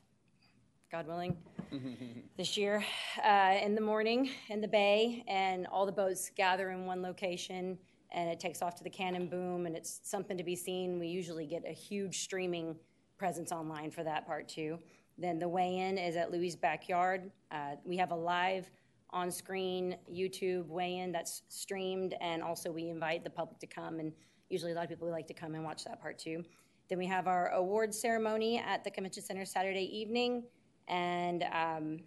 [0.92, 1.38] God willing,
[2.36, 2.84] this year
[3.24, 7.78] uh, in the morning in the bay, and all the boats gather in one location,
[8.12, 10.98] and it takes off to the cannon boom, and it's something to be seen.
[10.98, 12.76] We usually get a huge streaming
[13.16, 14.78] presence online for that part too.
[15.16, 17.30] Then the weigh-in is at Louie's backyard.
[17.50, 18.70] Uh, we have a live
[19.10, 24.12] on-screen YouTube weigh-in that's streamed, and also we invite the public to come, and
[24.48, 26.44] usually a lot of people like to come and watch that part too.
[26.88, 30.44] Then we have our award ceremony at the Convention Center Saturday evening,
[30.88, 31.98] and um,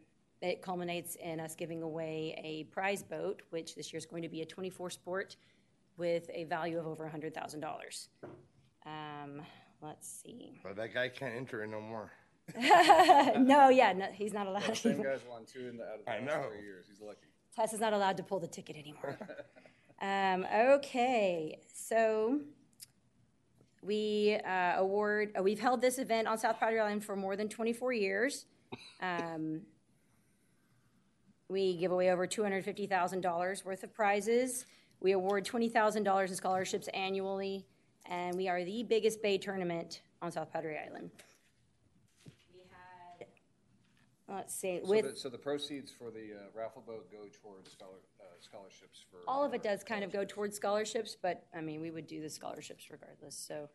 [0.41, 4.29] it culminates in us giving away a prize boat, which this year is going to
[4.29, 5.35] be a 24 sport
[5.97, 8.07] with a value of over $100,000.
[8.85, 9.41] Um,
[9.81, 10.59] let's see.
[10.63, 12.11] But that guy can't enter it no more.
[12.57, 14.77] No, yeah, no, he's not allowed.
[14.77, 16.49] Same guy's won two in the out of the I last know.
[16.49, 16.85] three years.
[16.89, 17.27] He's lucky.
[17.55, 19.17] Tess is not allowed to pull the ticket anymore.
[20.01, 20.45] um,
[20.75, 22.41] okay, so
[23.81, 25.33] we uh, award.
[25.37, 28.45] Uh, we've held this event on South Padre Island for more than 24 years.
[29.01, 29.61] Um,
[31.49, 34.65] we give away over $250,000 worth of prizes.
[34.99, 37.65] We award $20,000 in scholarships annually,
[38.05, 41.09] and we are the biggest bay tournament on South Padre Island.
[44.29, 47.11] We had, let's see, So with the, so the proceeds for the uh, raffle boat
[47.11, 49.17] go towards scholar, uh, scholarships for.
[49.27, 52.21] All of it does kind of go towards scholarships, but I mean, we would do
[52.21, 53.35] the scholarships regardless.
[53.35, 53.69] So,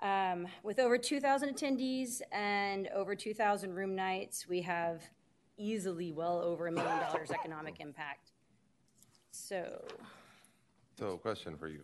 [0.00, 5.02] um, with over 2,000 attendees and over 2,000 room nights, we have
[5.58, 8.32] easily well over a million dollars economic impact.
[9.32, 9.84] So,
[10.98, 11.82] So, question for you.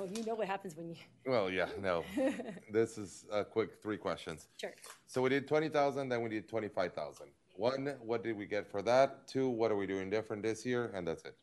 [0.00, 0.96] Well, you know what happens when you.
[1.26, 2.04] Well, yeah, no.
[2.72, 4.48] This is a quick three questions.
[4.60, 4.72] Sure.
[5.06, 7.26] So we did twenty thousand, then we did twenty-five thousand.
[7.56, 9.28] One, what did we get for that?
[9.28, 10.90] Two, what are we doing different this year?
[10.94, 11.36] And that's it.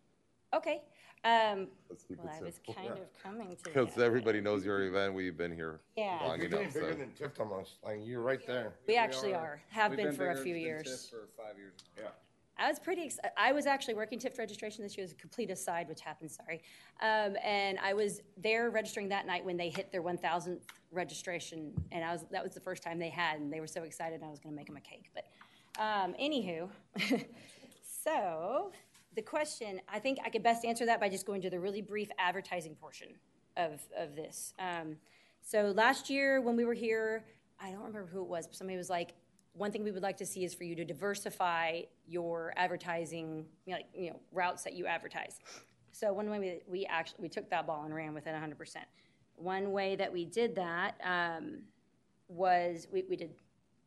[0.54, 0.82] Okay.
[1.24, 2.74] Um, Let's keep well, it I was simple.
[2.74, 5.14] kind of coming to Because everybody knows your event.
[5.14, 6.20] We've been here Yeah.
[6.24, 6.74] long You're enough.
[6.74, 6.98] bigger So.
[6.98, 7.74] than TIFT almost.
[7.84, 8.74] Like, you're right there.
[8.88, 11.08] We actually are, have We've been for a bigger few than years.
[11.10, 11.74] For five years.
[11.98, 12.10] Yeah.
[12.60, 13.04] I was pretty.
[13.04, 15.04] Ex- I was actually working TIFT registration this year.
[15.04, 16.32] As a complete aside, which happened.
[16.32, 16.62] Sorry,
[17.02, 20.62] um, and I was there registering that night when they hit their 1,000th
[20.92, 23.84] registration, and I was that was the first time they had, and they were so
[23.84, 24.22] excited.
[24.24, 25.12] I was going to make them a cake.
[25.14, 25.26] But
[25.82, 26.70] um, anywho,
[28.04, 28.72] so
[29.16, 31.82] the question, I think I could best answer that by just going to the really
[31.82, 33.10] brief advertising portion
[33.56, 34.54] of of this.
[34.60, 34.98] Um,
[35.42, 37.24] so last year when we were here,
[37.60, 39.14] I don't remember who it was, but somebody was like,
[39.58, 43.72] one thing we would like to see is for you to diversify your advertising, you
[43.74, 45.40] know, like, you know, routes that you advertise.
[45.92, 48.58] So one way we, we actually, we took that ball and ran with it hundred
[48.58, 48.86] percent.
[49.36, 51.60] One way that we did that, um,
[52.28, 53.32] was, we, we did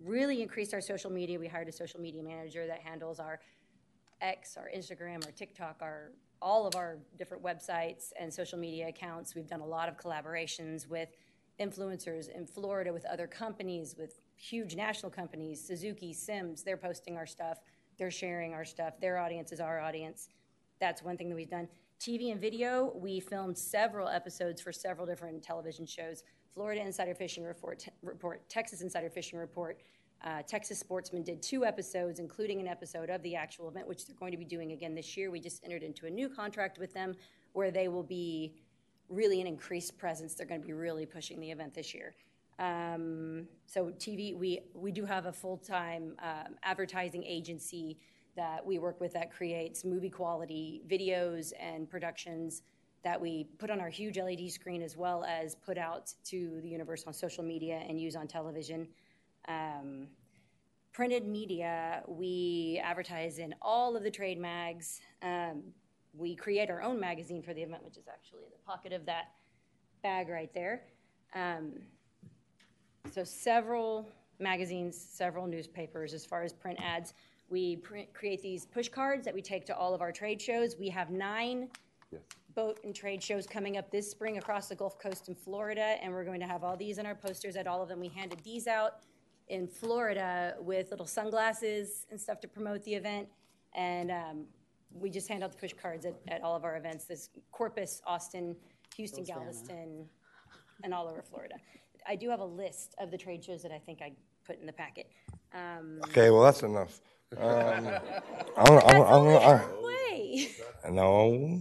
[0.03, 1.39] really increased our social media.
[1.39, 3.39] We hired a social media manager that handles our
[4.21, 9.35] X, our Instagram, our TikTok, our, all of our different websites and social media accounts.
[9.35, 11.11] We've done a lot of collaborations with
[11.61, 17.27] influencers in Florida, with other companies, with huge national companies, Suzuki, Simms, they're posting our
[17.27, 17.59] stuff,
[17.99, 20.29] they're sharing our stuff, their audience is our audience.
[20.81, 21.69] That's one thing that we've done.
[22.01, 26.25] TV and video, we filmed several episodes for several different television shows.
[26.55, 29.79] Florida Insider Fishing Report, report Texas Insider Fishing Report,
[30.23, 34.17] uh, Texas Sportsman did two episodes, including an episode of the actual event, which they're
[34.17, 35.31] going to be doing again this year.
[35.31, 37.15] We just entered into a new contract with them
[37.53, 38.55] where they will be
[39.09, 40.35] really an increased presence.
[40.35, 42.15] They're going to be really pushing the event this year.
[42.61, 47.99] Um, so TV, we we do have a full time um, advertising agency
[48.37, 52.63] that we work with that creates movie quality videos and productions
[53.03, 56.69] that we put on our huge LED screen as well as put out to the
[56.69, 58.87] universe on social media and use on television.
[59.49, 60.07] Um,
[60.93, 65.01] printed media, we advertise in all of the trade mags.
[65.23, 65.63] Um,
[66.13, 69.07] we create our own magazine for the event, which is actually in the pocket of
[69.07, 69.31] that
[70.03, 70.83] bag right there.
[73.11, 74.09] So several
[74.39, 77.15] magazines, several newspapers as far as print ads.
[77.49, 80.77] We print, create these push cards that we take to all of our trade shows.
[80.79, 81.69] We have nine
[82.55, 86.13] boat and trade shows coming up this spring across the Gulf Coast in Florida, and
[86.13, 88.01] we're going to have all these in our posters at all of them.
[88.01, 88.99] We handed these out
[89.49, 93.29] in Florida with little sunglasses and stuff to promote the event,
[93.75, 94.45] and um,
[94.93, 97.05] we just hand out the push cards at, at all of our events.
[97.05, 98.57] This Corpus, Austin,
[98.97, 99.45] Houston, Those down, huh?
[99.45, 100.09] Galveston,
[100.85, 101.55] and all over Florida.
[102.09, 104.13] I do have a list of the trade shows that I think I
[104.47, 105.09] put in the packet.
[105.55, 107.01] Um, Okay, well, that's enough.
[107.37, 110.49] Um, I'm, gonna- I'm, I'm, gonna- Way.
[110.91, 111.61] no,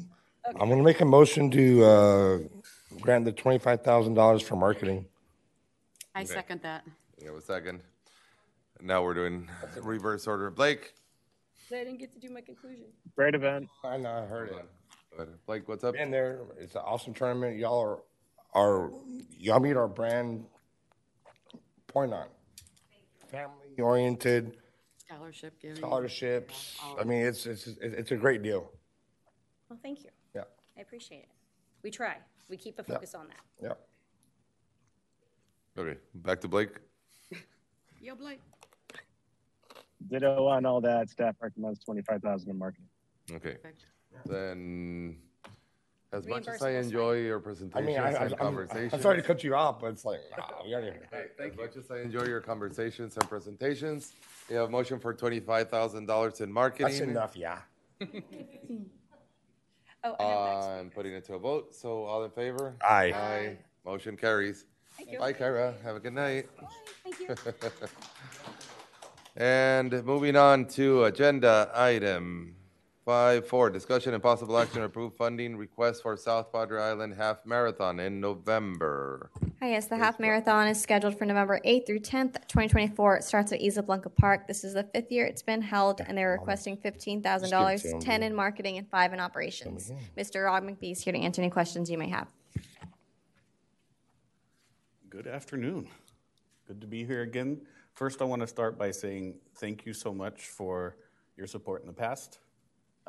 [0.60, 2.38] I'm gonna make a motion to, uh,
[3.02, 5.06] grant the twenty-five thousand dollars for marketing.
[6.16, 6.84] I second that.
[7.22, 7.82] You have a second?
[8.82, 9.48] Now we're doing
[9.82, 10.49] reverse order.
[10.49, 10.94] Blake?
[11.72, 12.86] I didn't get to do my conclusion.
[13.16, 13.68] Great event.
[13.84, 14.66] I know, I heard it.
[15.16, 15.94] But Blake, what's up?
[15.94, 17.99] Been there, it's an awesome tournament, y'all are,
[18.53, 18.91] are,
[19.38, 20.45] y'all meet our brand
[21.88, 22.27] point on.
[23.31, 24.57] Family oriented,
[24.97, 25.77] Scholarship giving.
[25.77, 28.71] scholarships, I mean, it's, it's, it's a great deal.
[29.69, 30.09] Well, thank you.
[30.35, 30.43] Yeah,
[30.77, 31.30] I appreciate it.
[31.84, 32.17] We try.
[32.49, 32.95] We keep a Yeah.
[32.95, 33.76] focus on that.
[35.77, 35.81] yeah.
[35.81, 36.71] Okay, back to Blake.
[38.01, 38.41] Yo, Blake.
[40.09, 41.09] Ditto on all that.
[41.09, 42.88] Staff recommends twenty-five thousand in marketing.
[43.31, 43.57] Okay.
[44.26, 45.17] Then,
[46.11, 48.94] as much as I Reimbursables, enjoy your I presentations mean, I, I, and I'm, conversations.
[48.94, 50.94] I'm sorry to cut you off, but it's like, nah, we gotta.
[51.40, 54.14] As much as I enjoy your conversations and presentations,
[54.49, 56.88] you have a motion for twenty-five thousand dollars in marketing.
[56.88, 57.60] That's enough, yeah.
[60.02, 60.69] Oh, I have that.
[60.80, 62.73] I'm putting it to a vote, so all in favor?
[62.81, 63.11] Aye.
[63.11, 63.57] Aye.
[63.86, 64.64] Motion carries.
[64.95, 65.19] Thank you.
[65.19, 65.73] Bye, Kyra.
[65.84, 66.48] Have a good night.
[66.56, 66.68] Bye.
[67.03, 67.36] Thank you.
[69.36, 72.56] And moving on to agenda item
[73.05, 77.45] five four, discussion and possible action to approve funding request for South Padre Island Half
[77.45, 79.31] Marathon in November.
[79.61, 83.17] Hi, yes, the half marathon is scheduled for November 8th through 10th, 2024.
[83.17, 84.47] It starts at Isla Blanca Park.
[84.47, 88.77] This is the fifth year it's been held, and they're requesting $15,000, 10 in marketing
[88.77, 89.91] and 5 in operations.
[90.17, 90.45] Mr.
[90.45, 92.27] Rob McBee is here to answer any questions you may have.
[95.09, 95.89] Good afternoon.
[96.67, 97.61] Good to be here again.
[97.95, 100.95] First, I want to start by saying thank you so much for
[101.35, 102.39] your support in the past.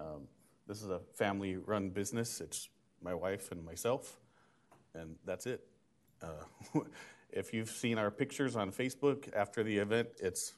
[0.00, 0.22] Um,
[0.66, 2.40] this is a family run business.
[2.40, 2.68] It's
[3.02, 4.18] my wife and myself,
[4.94, 5.66] and that's it.
[6.22, 6.80] Uh,
[7.30, 10.54] if you've seen our pictures on Facebook after the event, it's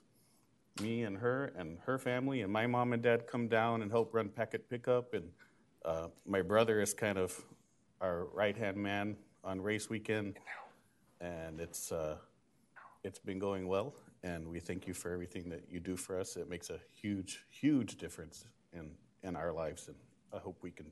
[0.80, 4.14] me and her and her family, and my mom and dad come down and help
[4.14, 5.14] run packet pickup.
[5.14, 5.30] And
[5.84, 7.38] uh, my brother is kind of
[8.00, 10.38] our right hand man on race weekend
[11.22, 12.16] and it's uh,
[13.04, 13.94] it's been going well.
[14.22, 16.36] And we thank you for everything that you do for us.
[16.36, 18.90] It makes a huge, huge difference in
[19.22, 19.96] in our lives, and
[20.32, 20.86] I hope we can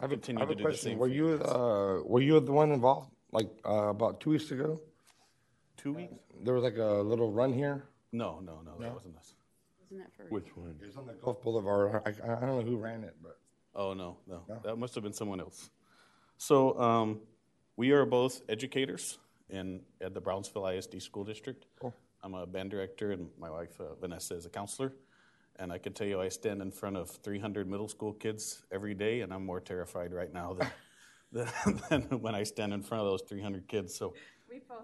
[0.00, 0.90] I have a, I continue have to a do the question.
[0.92, 0.98] same.
[0.98, 4.80] Were you, uh, were you the one involved, like, uh, about two weeks ago?
[5.76, 6.14] two weeks?
[6.42, 7.84] There was like a little run here?
[8.12, 9.34] No, no, no, that wasn't us.
[9.86, 10.24] Isn't that for?
[10.24, 10.74] Which one?
[10.82, 12.02] It was on the Gulf Boulevard.
[12.06, 13.38] I, I I don't know who ran it, but.
[13.74, 14.58] Oh no, no, No?
[14.64, 15.70] that must have been someone else.
[16.38, 17.20] So um,
[17.76, 19.18] we are both educators
[19.50, 21.66] in at the Brownsville ISD School District.
[21.78, 21.94] Cool.
[22.22, 24.92] I'm a band director, and my wife uh, Vanessa is a counselor.
[25.58, 28.94] And I can tell you, I stand in front of 300 middle school kids every
[28.94, 30.70] day, and I'm more terrified right now than,
[31.62, 33.94] than, than when I stand in front of those 300 kids.
[33.94, 34.14] So,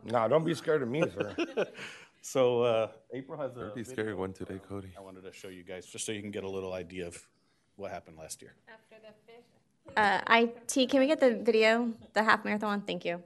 [0.05, 1.35] No, don't be scared of me, sir.
[2.23, 3.61] so uh, April has a.
[3.61, 4.93] There'd be scary one today, Cody.
[4.97, 7.27] I wanted to show you guys just so you can get a little idea of
[7.77, 8.55] what happened last year.
[8.69, 12.83] after the Uh, IT, can we get the video, the half marathon?
[12.83, 13.23] Thank you.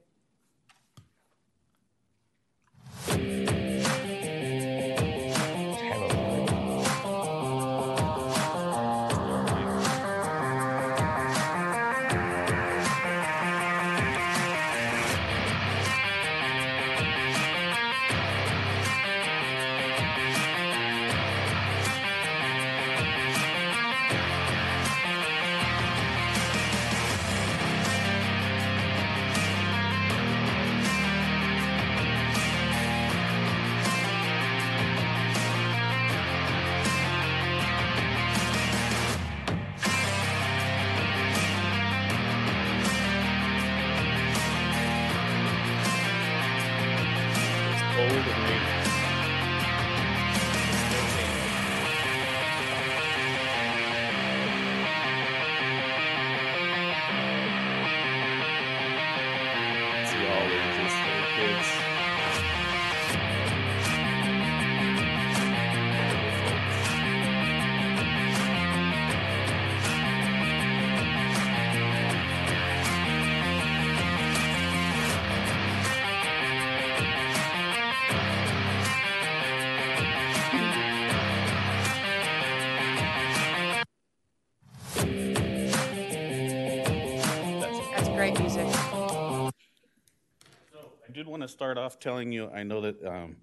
[91.56, 93.36] Start off telling you, I know that, um,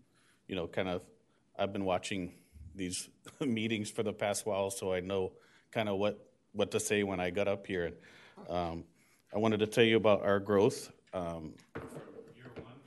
[0.47, 1.01] you know, kind of,
[1.57, 2.35] I've been watching
[2.75, 3.09] these
[3.39, 5.31] meetings for the past while, so I know
[5.71, 7.93] kind of what, what to say when I got up here.
[8.47, 8.83] Um,
[9.33, 10.91] I wanted to tell you about our growth.
[11.11, 11.53] Um,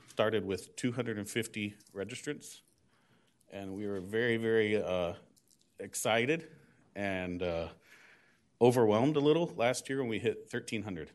[0.07, 2.61] started with 250 registrants,
[3.51, 5.11] and we were very, very uh,
[5.81, 6.47] excited
[6.95, 7.67] and uh,
[8.61, 11.11] overwhelmed a little last year when we hit 1,300.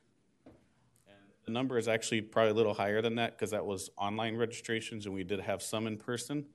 [1.44, 5.06] The number is actually probably a little higher than that because that was online registrations,
[5.06, 6.46] and we did have some in person.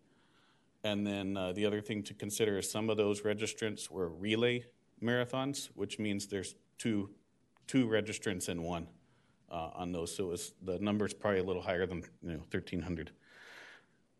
[0.83, 4.63] And then uh, the other thing to consider is some of those registrants were relay
[5.03, 7.09] marathons, which means there's two
[7.67, 8.87] two registrants in one
[9.51, 10.15] uh, on those.
[10.15, 13.11] So was, the number's probably a little higher than you know 1,300.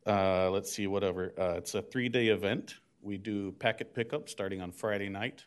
[0.06, 1.34] Uh, let's see, whatever.
[1.38, 2.76] Uh, it's a three day event.
[3.02, 5.45] We do packet pickup starting on Friday night.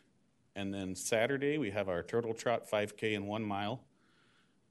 [0.57, 3.85] And then Saturday, we have our turtle trot 5K and one mile.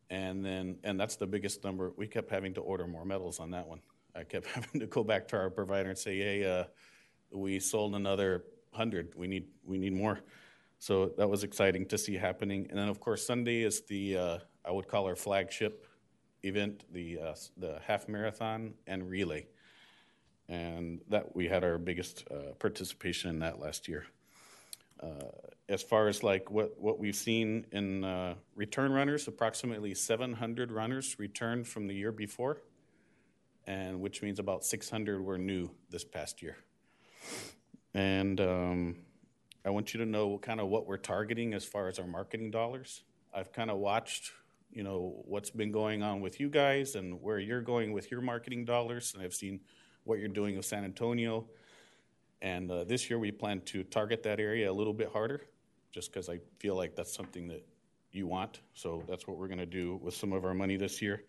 [0.09, 1.91] And then, and that's the biggest number.
[1.95, 3.81] We kept having to order more medals on that one.
[4.15, 6.63] I kept having to go back to our provider and say, hey, uh,
[7.31, 9.13] we sold another 100.
[9.15, 10.19] We need, we need more.
[10.79, 12.67] So that was exciting to see happening.
[12.69, 15.85] And then, of course, Sunday is the, uh, I would call our flagship
[16.43, 19.47] event, the, uh, the half marathon and relay
[20.49, 24.05] and that we had our biggest uh, participation in that last year.
[25.01, 25.29] Uh,
[25.69, 31.17] as far as like what, what we've seen in uh, return runners, approximately 700 runners
[31.19, 32.61] returned from the year before,
[33.67, 36.57] and which means about 600 were new this past year.
[37.93, 38.95] And um,
[39.65, 42.49] I want you to know kind of what we're targeting as far as our marketing
[42.49, 43.03] dollars.
[43.33, 44.31] I've kind of watched,
[44.71, 48.21] you know, what's been going on with you guys and where you're going with your
[48.21, 49.59] marketing dollars, and I've seen
[50.03, 51.45] what you're doing with San Antonio.
[52.41, 55.41] And uh, this year we plan to target that area a little bit harder,
[55.91, 57.65] just because I feel like that's something that
[58.11, 58.61] you want.
[58.73, 61.23] So that's what we're going to do with some of our money this year.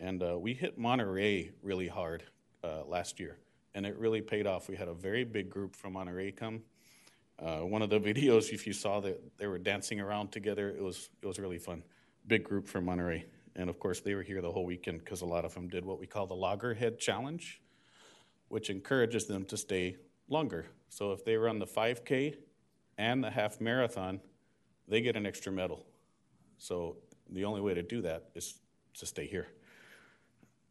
[0.00, 2.22] And uh, we hit Monterrey really hard
[2.64, 3.38] uh, last year,
[3.74, 4.68] and it really paid off.
[4.68, 6.62] We had a very big group from Monterrey come.
[7.38, 10.82] Uh, one of the videos, if you saw that they were dancing around together, it
[10.82, 11.82] was it was really fun.
[12.26, 13.24] Big group from Monterrey,
[13.56, 15.84] and of course they were here the whole weekend because a lot of them did
[15.84, 17.60] what we call the Loggerhead Challenge
[18.48, 19.96] which encourages them to stay
[20.28, 20.66] longer.
[20.88, 22.36] So if they run the 5K
[22.96, 24.20] and the half marathon,
[24.86, 25.84] they get an extra medal.
[26.58, 26.96] So
[27.30, 28.54] the only way to do that is
[28.94, 29.48] to stay here.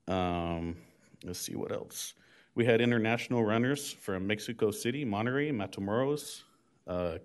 [0.08, 0.78] Um,
[1.24, 2.14] let's see what else.
[2.56, 6.42] We had international runners from Mexico City, Monterrey, Matamoros,
[6.88, 7.18] uh,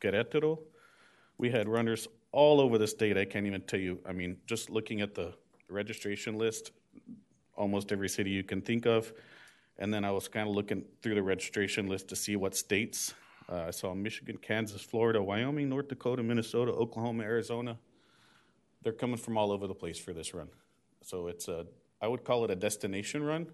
[0.00, 0.58] Querétaro.
[1.38, 3.16] We had runners all over the state.
[3.16, 3.98] I can't even tell you.
[4.06, 5.32] I mean, just looking at the
[5.68, 6.72] registration list,
[7.56, 9.12] almost every city you can think of.
[9.78, 13.14] And then I was kind of looking through the registration list to see what states.
[13.48, 17.78] Uh, I saw Michigan, Kansas, Florida, Wyoming, North Dakota, Minnesota, Oklahoma, Arizona.
[18.82, 20.48] They're coming from all over the place for this run.
[21.02, 21.66] So it's a,
[22.00, 23.46] I would call it a destination run.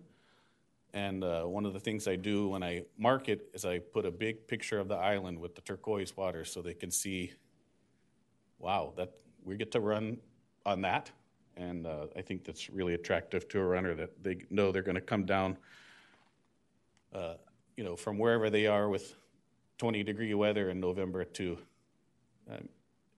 [0.94, 4.10] And uh, one of the things I do when I market is I put a
[4.10, 7.32] big picture of the island with the turquoise water so they can see,
[8.58, 9.12] wow, that
[9.42, 10.18] we get to run
[10.64, 11.10] on that.
[11.56, 14.94] And uh, I think that's really attractive to a runner that they know they're going
[14.94, 15.56] to come down
[17.12, 17.34] uh,
[17.76, 19.14] you know, from wherever they are with
[19.78, 21.59] 20 degree weather in November to,
[22.51, 22.68] um,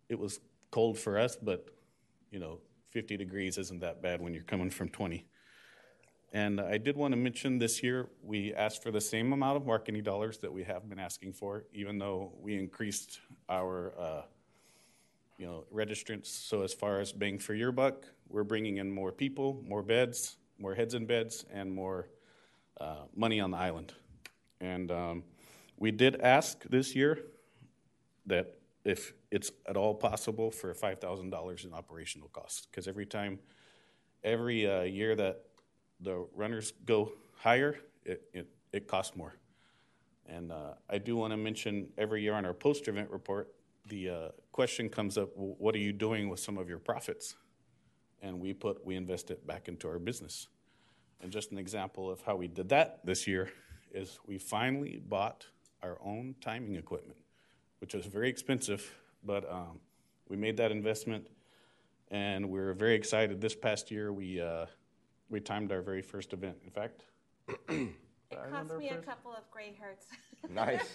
[0.09, 0.41] it was
[0.71, 1.66] cold for us, but,
[2.31, 2.59] you know,
[2.91, 5.25] 50 degrees isn't that bad when you're coming from 20.
[6.33, 9.66] And I did want to mention this year we asked for the same amount of
[9.66, 14.23] marketing dollars that we have been asking for, even though we increased our, uh,
[15.39, 16.27] you know, registrants.
[16.27, 20.37] So as far as bang for your buck, we're bringing in more people, more beds,
[20.59, 22.09] more heads in beds, and more
[22.81, 23.93] uh, money on the island.
[24.61, 25.25] And um,
[25.77, 27.19] we did ask this year
[28.27, 33.39] that if it's at all possible for $5,000 in operational costs, because every time,
[34.23, 35.43] every uh, year that
[36.01, 39.35] the runners go higher, it, it, it costs more.
[40.27, 43.53] And uh, I do want to mention every year on our post event report,
[43.89, 47.35] the uh, question comes up well, what are you doing with some of your profits?
[48.23, 50.49] And we put, we invest it back into our business.
[51.25, 53.51] And just an example of how we did that this year
[53.95, 55.47] is we finally bought
[55.83, 57.17] our own timing equipment,
[57.81, 58.95] which was very expensive,
[59.25, 59.81] but um,
[60.29, 61.29] we made that investment,
[62.11, 63.41] and we are very excited.
[63.41, 64.67] This past year, we uh,
[65.31, 66.59] we timed our very first event.
[66.63, 67.05] In fact,
[67.71, 67.89] it
[68.51, 70.01] cost me a couple of gray hairs.
[70.51, 70.93] nice.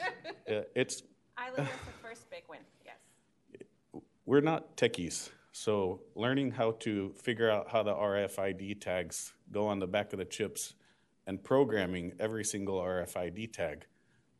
[0.47, 1.01] Uh, it's.
[1.37, 2.59] I was the first big win.
[2.85, 4.03] Yes.
[4.27, 5.31] We're not techies.
[5.53, 10.19] So learning how to figure out how the RFID tags go on the back of
[10.19, 10.73] the chips
[11.27, 13.85] and programming every single RFID tag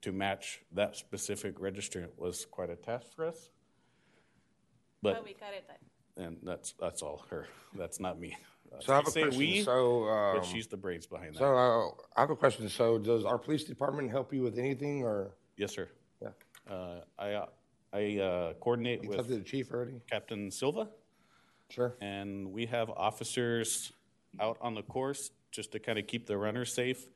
[0.01, 3.49] to match that specific registrant was quite a task for us.
[5.01, 6.25] But, but we got it done.
[6.25, 7.47] And that's that's all her.
[7.75, 8.35] That's not me.
[8.71, 9.39] Uh, So I have a say question.
[9.39, 10.03] we, So,
[10.33, 11.39] but um, she's the brains behind that.
[11.39, 12.67] So uh, I have a question.
[12.69, 15.35] So does our police department help you with anything or?
[15.57, 15.87] Yes, sir.
[16.21, 16.29] Yeah.
[16.69, 17.45] Uh, I uh,
[17.93, 20.01] I uh, coordinate You with talked the chief already?
[20.09, 20.89] Captain Silva.
[21.69, 21.95] Sure.
[22.01, 23.91] And we have officers
[24.39, 27.07] out on the course just to kind of keep the runners safe.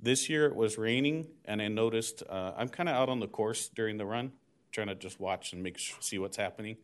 [0.00, 3.28] This year it was raining, and I noticed uh, I'm kind of out on the
[3.28, 4.32] course during the run,
[4.72, 6.76] trying to just watch and make sh- see what's happening.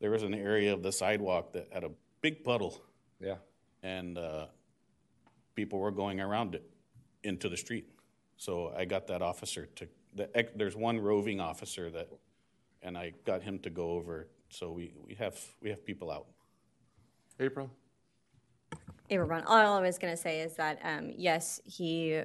[0.00, 1.90] There was an area of the sidewalk that had a
[2.20, 2.82] big puddle,
[3.20, 3.36] Yeah.
[3.82, 4.46] and uh,
[5.54, 6.68] people were going around it
[7.22, 7.86] into the street.
[8.36, 9.88] So I got that officer to.
[10.14, 12.08] The, there's one roving officer that,
[12.82, 14.28] and I got him to go over.
[14.50, 16.26] So we, we have we have people out.
[17.40, 17.70] April?
[19.12, 19.44] April Brown.
[19.46, 22.22] All I was going to say is that um, yes, he,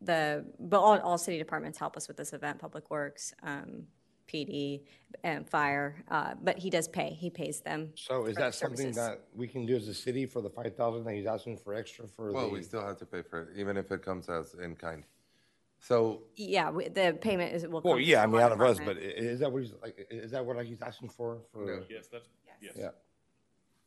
[0.00, 3.82] the, but all, all city departments help us with this event, Public Works, um,
[4.32, 4.82] PD,
[5.24, 6.04] and Fire.
[6.08, 7.10] Uh, but he does pay.
[7.10, 7.90] He pays them.
[7.96, 8.96] So is that something services.
[8.96, 11.74] that we can do as a city for the five thousand that he's asking for
[11.74, 12.52] extra for Well, the?
[12.52, 15.04] we still have to pay for it, even if it comes as in kind.
[15.80, 17.80] So, Yeah, we, the payment is will.
[17.80, 20.30] Well, come yeah, I mean, out of us, but is that what he's, like, is
[20.30, 21.82] that what he's asking for, for?
[21.90, 22.28] Yes, that's
[22.62, 22.74] yes.
[22.78, 22.90] Yeah.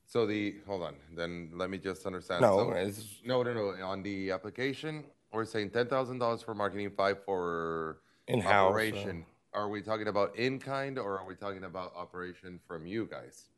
[0.06, 2.42] So the, hold on, then let me just understand.
[2.42, 6.54] No, So- it's- No, no, no, on the application, we're saying ten thousand dollars for
[6.56, 9.26] marketing, five for In-house, uh, Operation.
[9.54, 13.50] Are we talking about in-kind or are we talking about operation from you guys?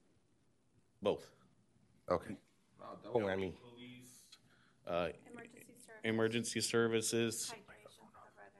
[1.02, 1.32] Both.
[2.10, 2.36] Okay.
[3.14, 3.53] Oh, I mean,
[4.86, 5.10] Uh,
[6.06, 7.53] emergency services,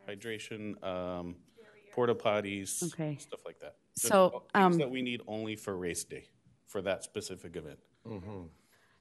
[0.08, 1.36] hydration, um,
[1.94, 3.16] porta potties, Okay.
[3.18, 3.78] stuff like that.
[3.96, 6.28] Just So, things um, that we need only for race day,
[6.68, 7.80] for that specific event.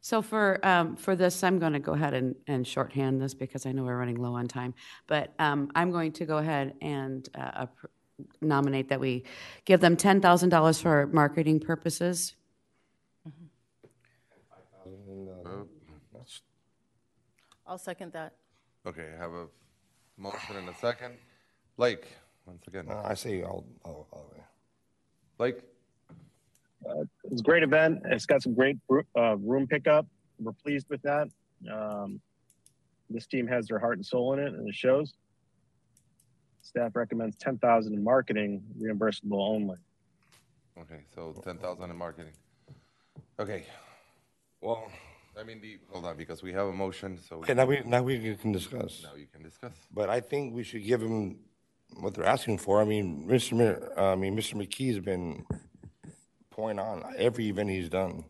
[0.01, 3.67] So for, um, for this, I'm going to go ahead and, and shorthand this because
[3.67, 4.73] I know we're running low on time.
[5.07, 7.89] But um, I'm going to go ahead and uh, appro-
[8.41, 9.25] nominate that we
[9.65, 12.35] give them $10,000 for marketing purposes.
[17.67, 18.35] I'll second that.
[18.87, 19.47] Okay, I have a
[20.17, 21.15] motion and a second.
[21.77, 22.07] Blake,
[22.47, 22.87] once again.
[22.89, 25.55] uh, I say all, all, all the
[26.89, 26.95] way.
[26.95, 27.09] Blake?
[27.33, 28.03] It's a great event.
[28.07, 28.77] It's got some great
[29.19, 30.07] uh, room pickup.
[30.39, 31.29] We're pleased with that.
[31.73, 32.21] Um,
[33.11, 35.15] this team has their heart and soul in it, and it shows.
[36.63, 39.77] Staff recommends ten thousand in marketing, reimbursable only.
[40.79, 42.33] Okay, so ten thousand in marketing.
[43.39, 43.65] Okay,
[44.61, 44.91] Well,
[45.39, 47.37] I mean, the, hold on, because we have a motion, so.
[47.37, 49.03] okay, now we, now we can discuss.
[49.05, 49.73] Now you can discuss.
[49.93, 51.39] But I think we should give them
[52.01, 52.81] what they're asking for.
[52.81, 53.53] I mean, Mr.
[53.53, 54.55] Mi- I mean, Mr.
[54.55, 55.45] McKee's been
[56.57, 58.25] point on every event he's done.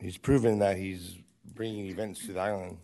[0.00, 1.16] He's proven that he's
[1.54, 2.78] bringing events to the island.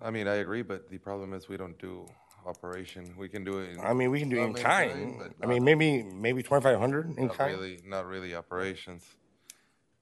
[0.00, 2.06] I mean, I agree, but the problem is we don't do
[2.46, 3.14] operation.
[3.18, 3.70] We can do it.
[3.70, 5.34] in I mean, we can do it in kind.
[5.42, 7.52] I mean, maybe, maybe twenty-five hundred in Not kind.
[7.52, 9.04] really, not really operations.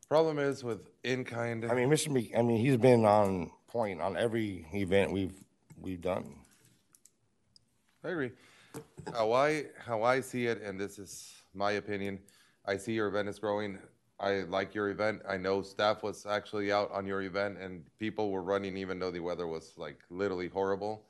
[0.06, 1.64] Problem is with in-kind.
[1.64, 2.12] I mean, Mr.
[2.12, 5.34] Mc, I mean, he's been on point on every event we've,
[5.80, 6.36] we've done.
[8.04, 8.32] I agree.
[9.12, 12.20] How I how I see it, and this is my opinion,
[12.66, 13.78] I see your event is growing.
[14.18, 15.22] I like your event.
[15.28, 19.10] I know staff was actually out on your event, and people were running even though
[19.10, 21.04] the weather was like literally horrible.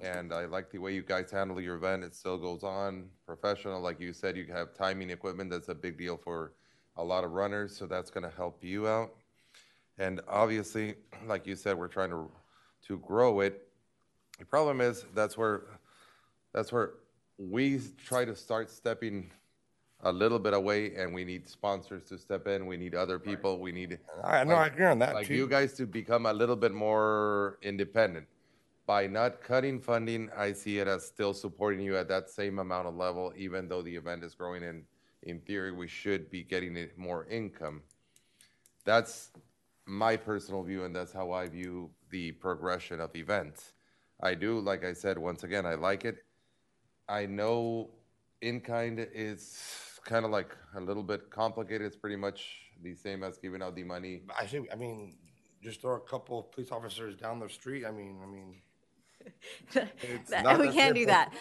[0.00, 2.04] And I like the way you guys handle your event.
[2.04, 4.36] It still goes on professional, like you said.
[4.36, 5.50] You have timing equipment.
[5.50, 6.52] That's a big deal for
[6.96, 9.14] a lot of runners, so that's going to help you out.
[9.98, 10.94] And obviously,
[11.26, 12.30] like you said, we're trying to
[12.86, 13.68] to grow it.
[14.38, 15.64] The problem is that's where
[16.54, 16.92] that's where
[17.36, 19.30] we try to start stepping
[20.02, 22.66] a little bit away, and we need sponsors to step in.
[22.66, 23.58] We need other people.
[23.58, 23.98] We need.
[24.24, 25.34] I know, I agree on that, Like too.
[25.34, 28.26] you guys to become a little bit more independent.
[28.86, 32.88] By not cutting funding, I see it as still supporting you at that same amount
[32.88, 34.64] of level, even though the event is growing.
[34.64, 34.84] And
[35.22, 37.82] in theory, we should be getting it more income.
[38.84, 39.30] That's
[39.86, 43.74] my personal view, and that's how I view the progression of events.
[44.20, 46.24] I do, like I said, once again, I like it.
[47.08, 47.90] I know
[48.40, 49.58] in kind is
[50.10, 51.86] kind of like a little bit complicated.
[51.86, 52.44] It's pretty much
[52.82, 54.22] the same as giving out the money.
[54.38, 55.14] I see, I mean,
[55.62, 57.84] just throw a couple of police officers down the street.
[57.86, 58.56] I mean, I mean.
[60.30, 61.32] That- we can't do that.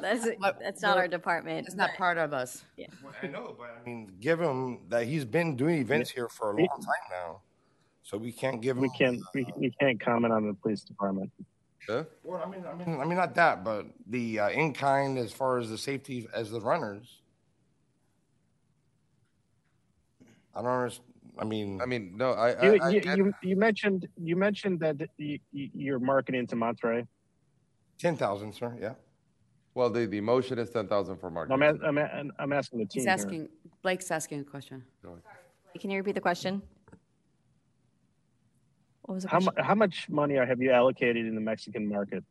[0.00, 0.26] That's,
[0.60, 1.66] that's not our department.
[1.66, 2.64] It's not part of us.
[2.76, 2.86] Yeah.
[3.22, 6.56] I know, but I mean, give him that he's been doing events here for a
[6.56, 7.40] long time now.
[8.04, 8.82] So we can't give him.
[8.82, 11.30] We can't, we, we can't comment on the police department.
[11.88, 12.04] Yeah?
[12.22, 15.32] Well, I mean, I mean, I mean, not that, but the uh, in kind as
[15.32, 17.20] far as the safety as the runners.
[20.54, 21.08] I don't understand.
[21.38, 24.36] I mean, I mean, no, I, I, You, I you, get- you, you mentioned, you
[24.36, 27.06] mentioned that you, you- you're marketing to Monterrey.
[27.98, 28.76] ten thousand, sir.
[28.80, 28.94] Yeah.
[29.74, 31.60] well, the, the motion is ten thousand for marketing.
[31.62, 33.12] I'm, a- I'm, a- I'm asking the team He's here.
[33.12, 33.48] asking,
[33.82, 34.84] Blake's asking a question.
[35.80, 36.62] Can you repeat the question?
[39.02, 39.50] What was the question?
[39.56, 42.22] mu- how much money have you allocated in the Mexican market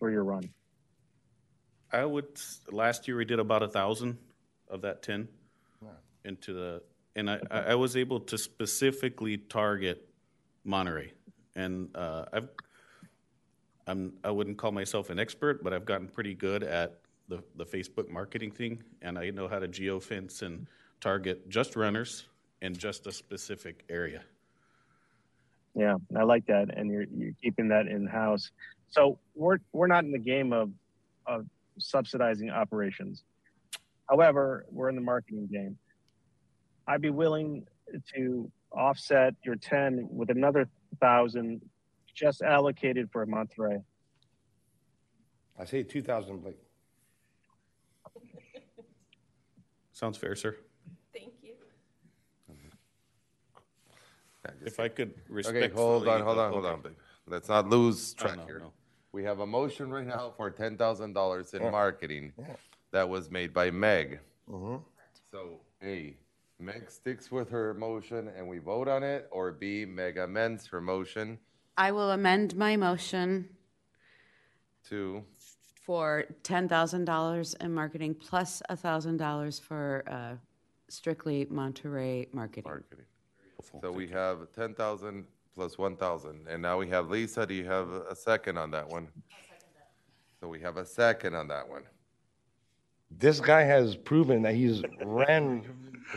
[0.00, 0.50] for your run?
[1.92, 2.26] I would,
[2.72, 4.18] last year we did about a thousand
[4.68, 5.28] of that ten
[6.24, 6.82] into the,
[7.16, 10.08] and I, I was able to specifically target
[10.66, 11.10] Monterrey.
[11.56, 12.48] And uh, I've,
[13.86, 17.64] I'm, I wouldn't call myself an expert, but I've gotten pretty good at the, the
[17.64, 20.66] Facebook marketing thing, and I know how to geofence and
[21.00, 22.26] target just runners
[22.60, 24.22] in just a specific area.
[25.74, 28.50] Yeah, I like that, and you're you're keeping that in house.
[28.90, 30.70] So we're we're not in the game of
[31.26, 31.46] of
[31.78, 33.22] subsidizing operations.
[34.08, 35.78] However, we're in the marketing game.
[36.90, 37.64] I'd be willing
[38.14, 40.68] to offset your ten with another
[41.00, 41.60] thousand,
[42.12, 43.80] just allocated for Monterrey.
[45.56, 46.58] I say two thousand, Blake.
[49.92, 50.56] Sounds fair, sir.
[51.14, 51.54] Thank you.
[54.64, 55.14] If I could
[55.46, 56.80] Okay, hold on, hold on, hold on.
[56.80, 56.92] babe.
[57.26, 58.58] Let's not lose Oh, track no, here.
[58.58, 58.72] no.
[59.12, 61.70] We have a motion right now for ten thousand dollars in Yeah.
[61.70, 62.32] marketing
[62.90, 64.18] that was made by Meg.
[64.48, 64.82] Mhm.
[65.30, 66.16] So, A,
[66.60, 70.80] Meg sticks with her motion and we vote on it, or B, Meg amends her
[70.80, 71.38] motion
[71.76, 73.48] I will amend my motion
[74.90, 75.24] to,
[75.82, 80.34] for ten thousand dollars in marketing plus a thousand dollars for uh,
[80.88, 82.64] strictly Monterrey marketing.
[82.64, 83.06] marketing.
[83.80, 85.24] So we have ten thousand
[85.54, 88.86] plus one thousand, and now we have Lisa, do you have a second on that
[88.86, 89.08] one?
[90.38, 91.84] So we have a second on that one.
[93.10, 95.64] This guy has proven that he's ran,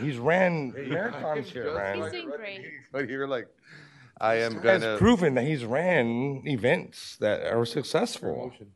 [0.00, 2.00] he's ran marathons here, Just man.
[2.00, 2.62] like doing great.
[2.92, 3.48] But you're like,
[4.20, 4.96] I am Has gonna.
[4.98, 8.48] proven that he's ran events that are successful.
[8.50, 8.70] Motion.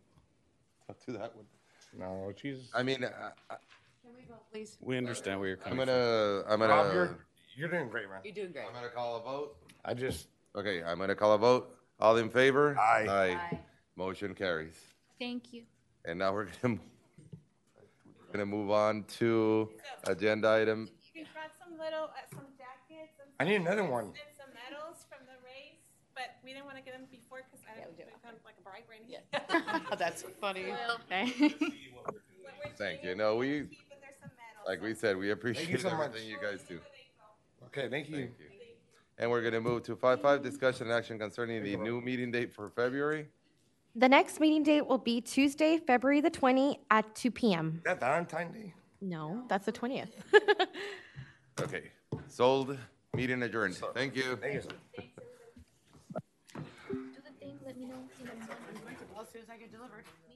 [0.89, 1.45] I'll do that one.
[1.99, 2.69] No, Jesus.
[2.75, 3.57] I mean, I- I-
[4.51, 4.79] Please.
[4.81, 5.95] We understand where you're I'm coming from.
[5.95, 7.19] gonna, I'm Rob, gonna, you're,
[7.55, 8.21] you're doing great, man.
[8.25, 8.65] You're doing great.
[8.67, 9.57] I'm gonna call a vote.
[9.85, 11.77] I just, Okay, I'm gonna call a vote.
[12.01, 12.75] All in favor?
[12.79, 13.07] Aye.
[13.09, 13.59] Aye.
[13.97, 14.73] Motion carries.
[15.19, 15.65] Thank you.
[16.07, 16.79] And now we're gonna,
[18.33, 19.69] gonna move on to
[20.07, 20.89] agenda item.
[21.79, 23.31] We brought some little, uh, some jackets and.
[23.39, 24.07] I need another one.
[24.07, 25.79] And some medals from the race,
[26.15, 28.83] but we didn't want to get them before because I don't become like a bribe
[28.89, 29.23] or anything.
[29.99, 30.67] That's funny.
[32.77, 33.15] Thank you.
[33.15, 34.67] No, we, But medals.
[34.67, 36.09] like we said, we appreciate so much.
[36.09, 36.81] everything you guys do.
[37.67, 38.17] okay, thank you.
[38.17, 38.47] Thank you.
[39.21, 42.53] And we're gonna move to five five, discussion and action concerning the new meeting date
[42.53, 43.27] for February.
[43.97, 47.75] The next meeting date will be Tuesday, February the 20 at 2 p.m.
[47.79, 48.75] Is that Valentine's Day?
[49.01, 50.11] No, that's the 20th.
[51.61, 51.91] Okay,
[52.29, 52.79] sold,
[53.15, 53.75] meeting adjourned.
[53.95, 54.37] Thank you.
[54.37, 54.69] Thank you, sir.
[56.55, 56.63] Do
[57.25, 57.97] the thing, let me know.
[59.21, 60.05] As soon as I get delivered.
[60.05, 60.28] Me too.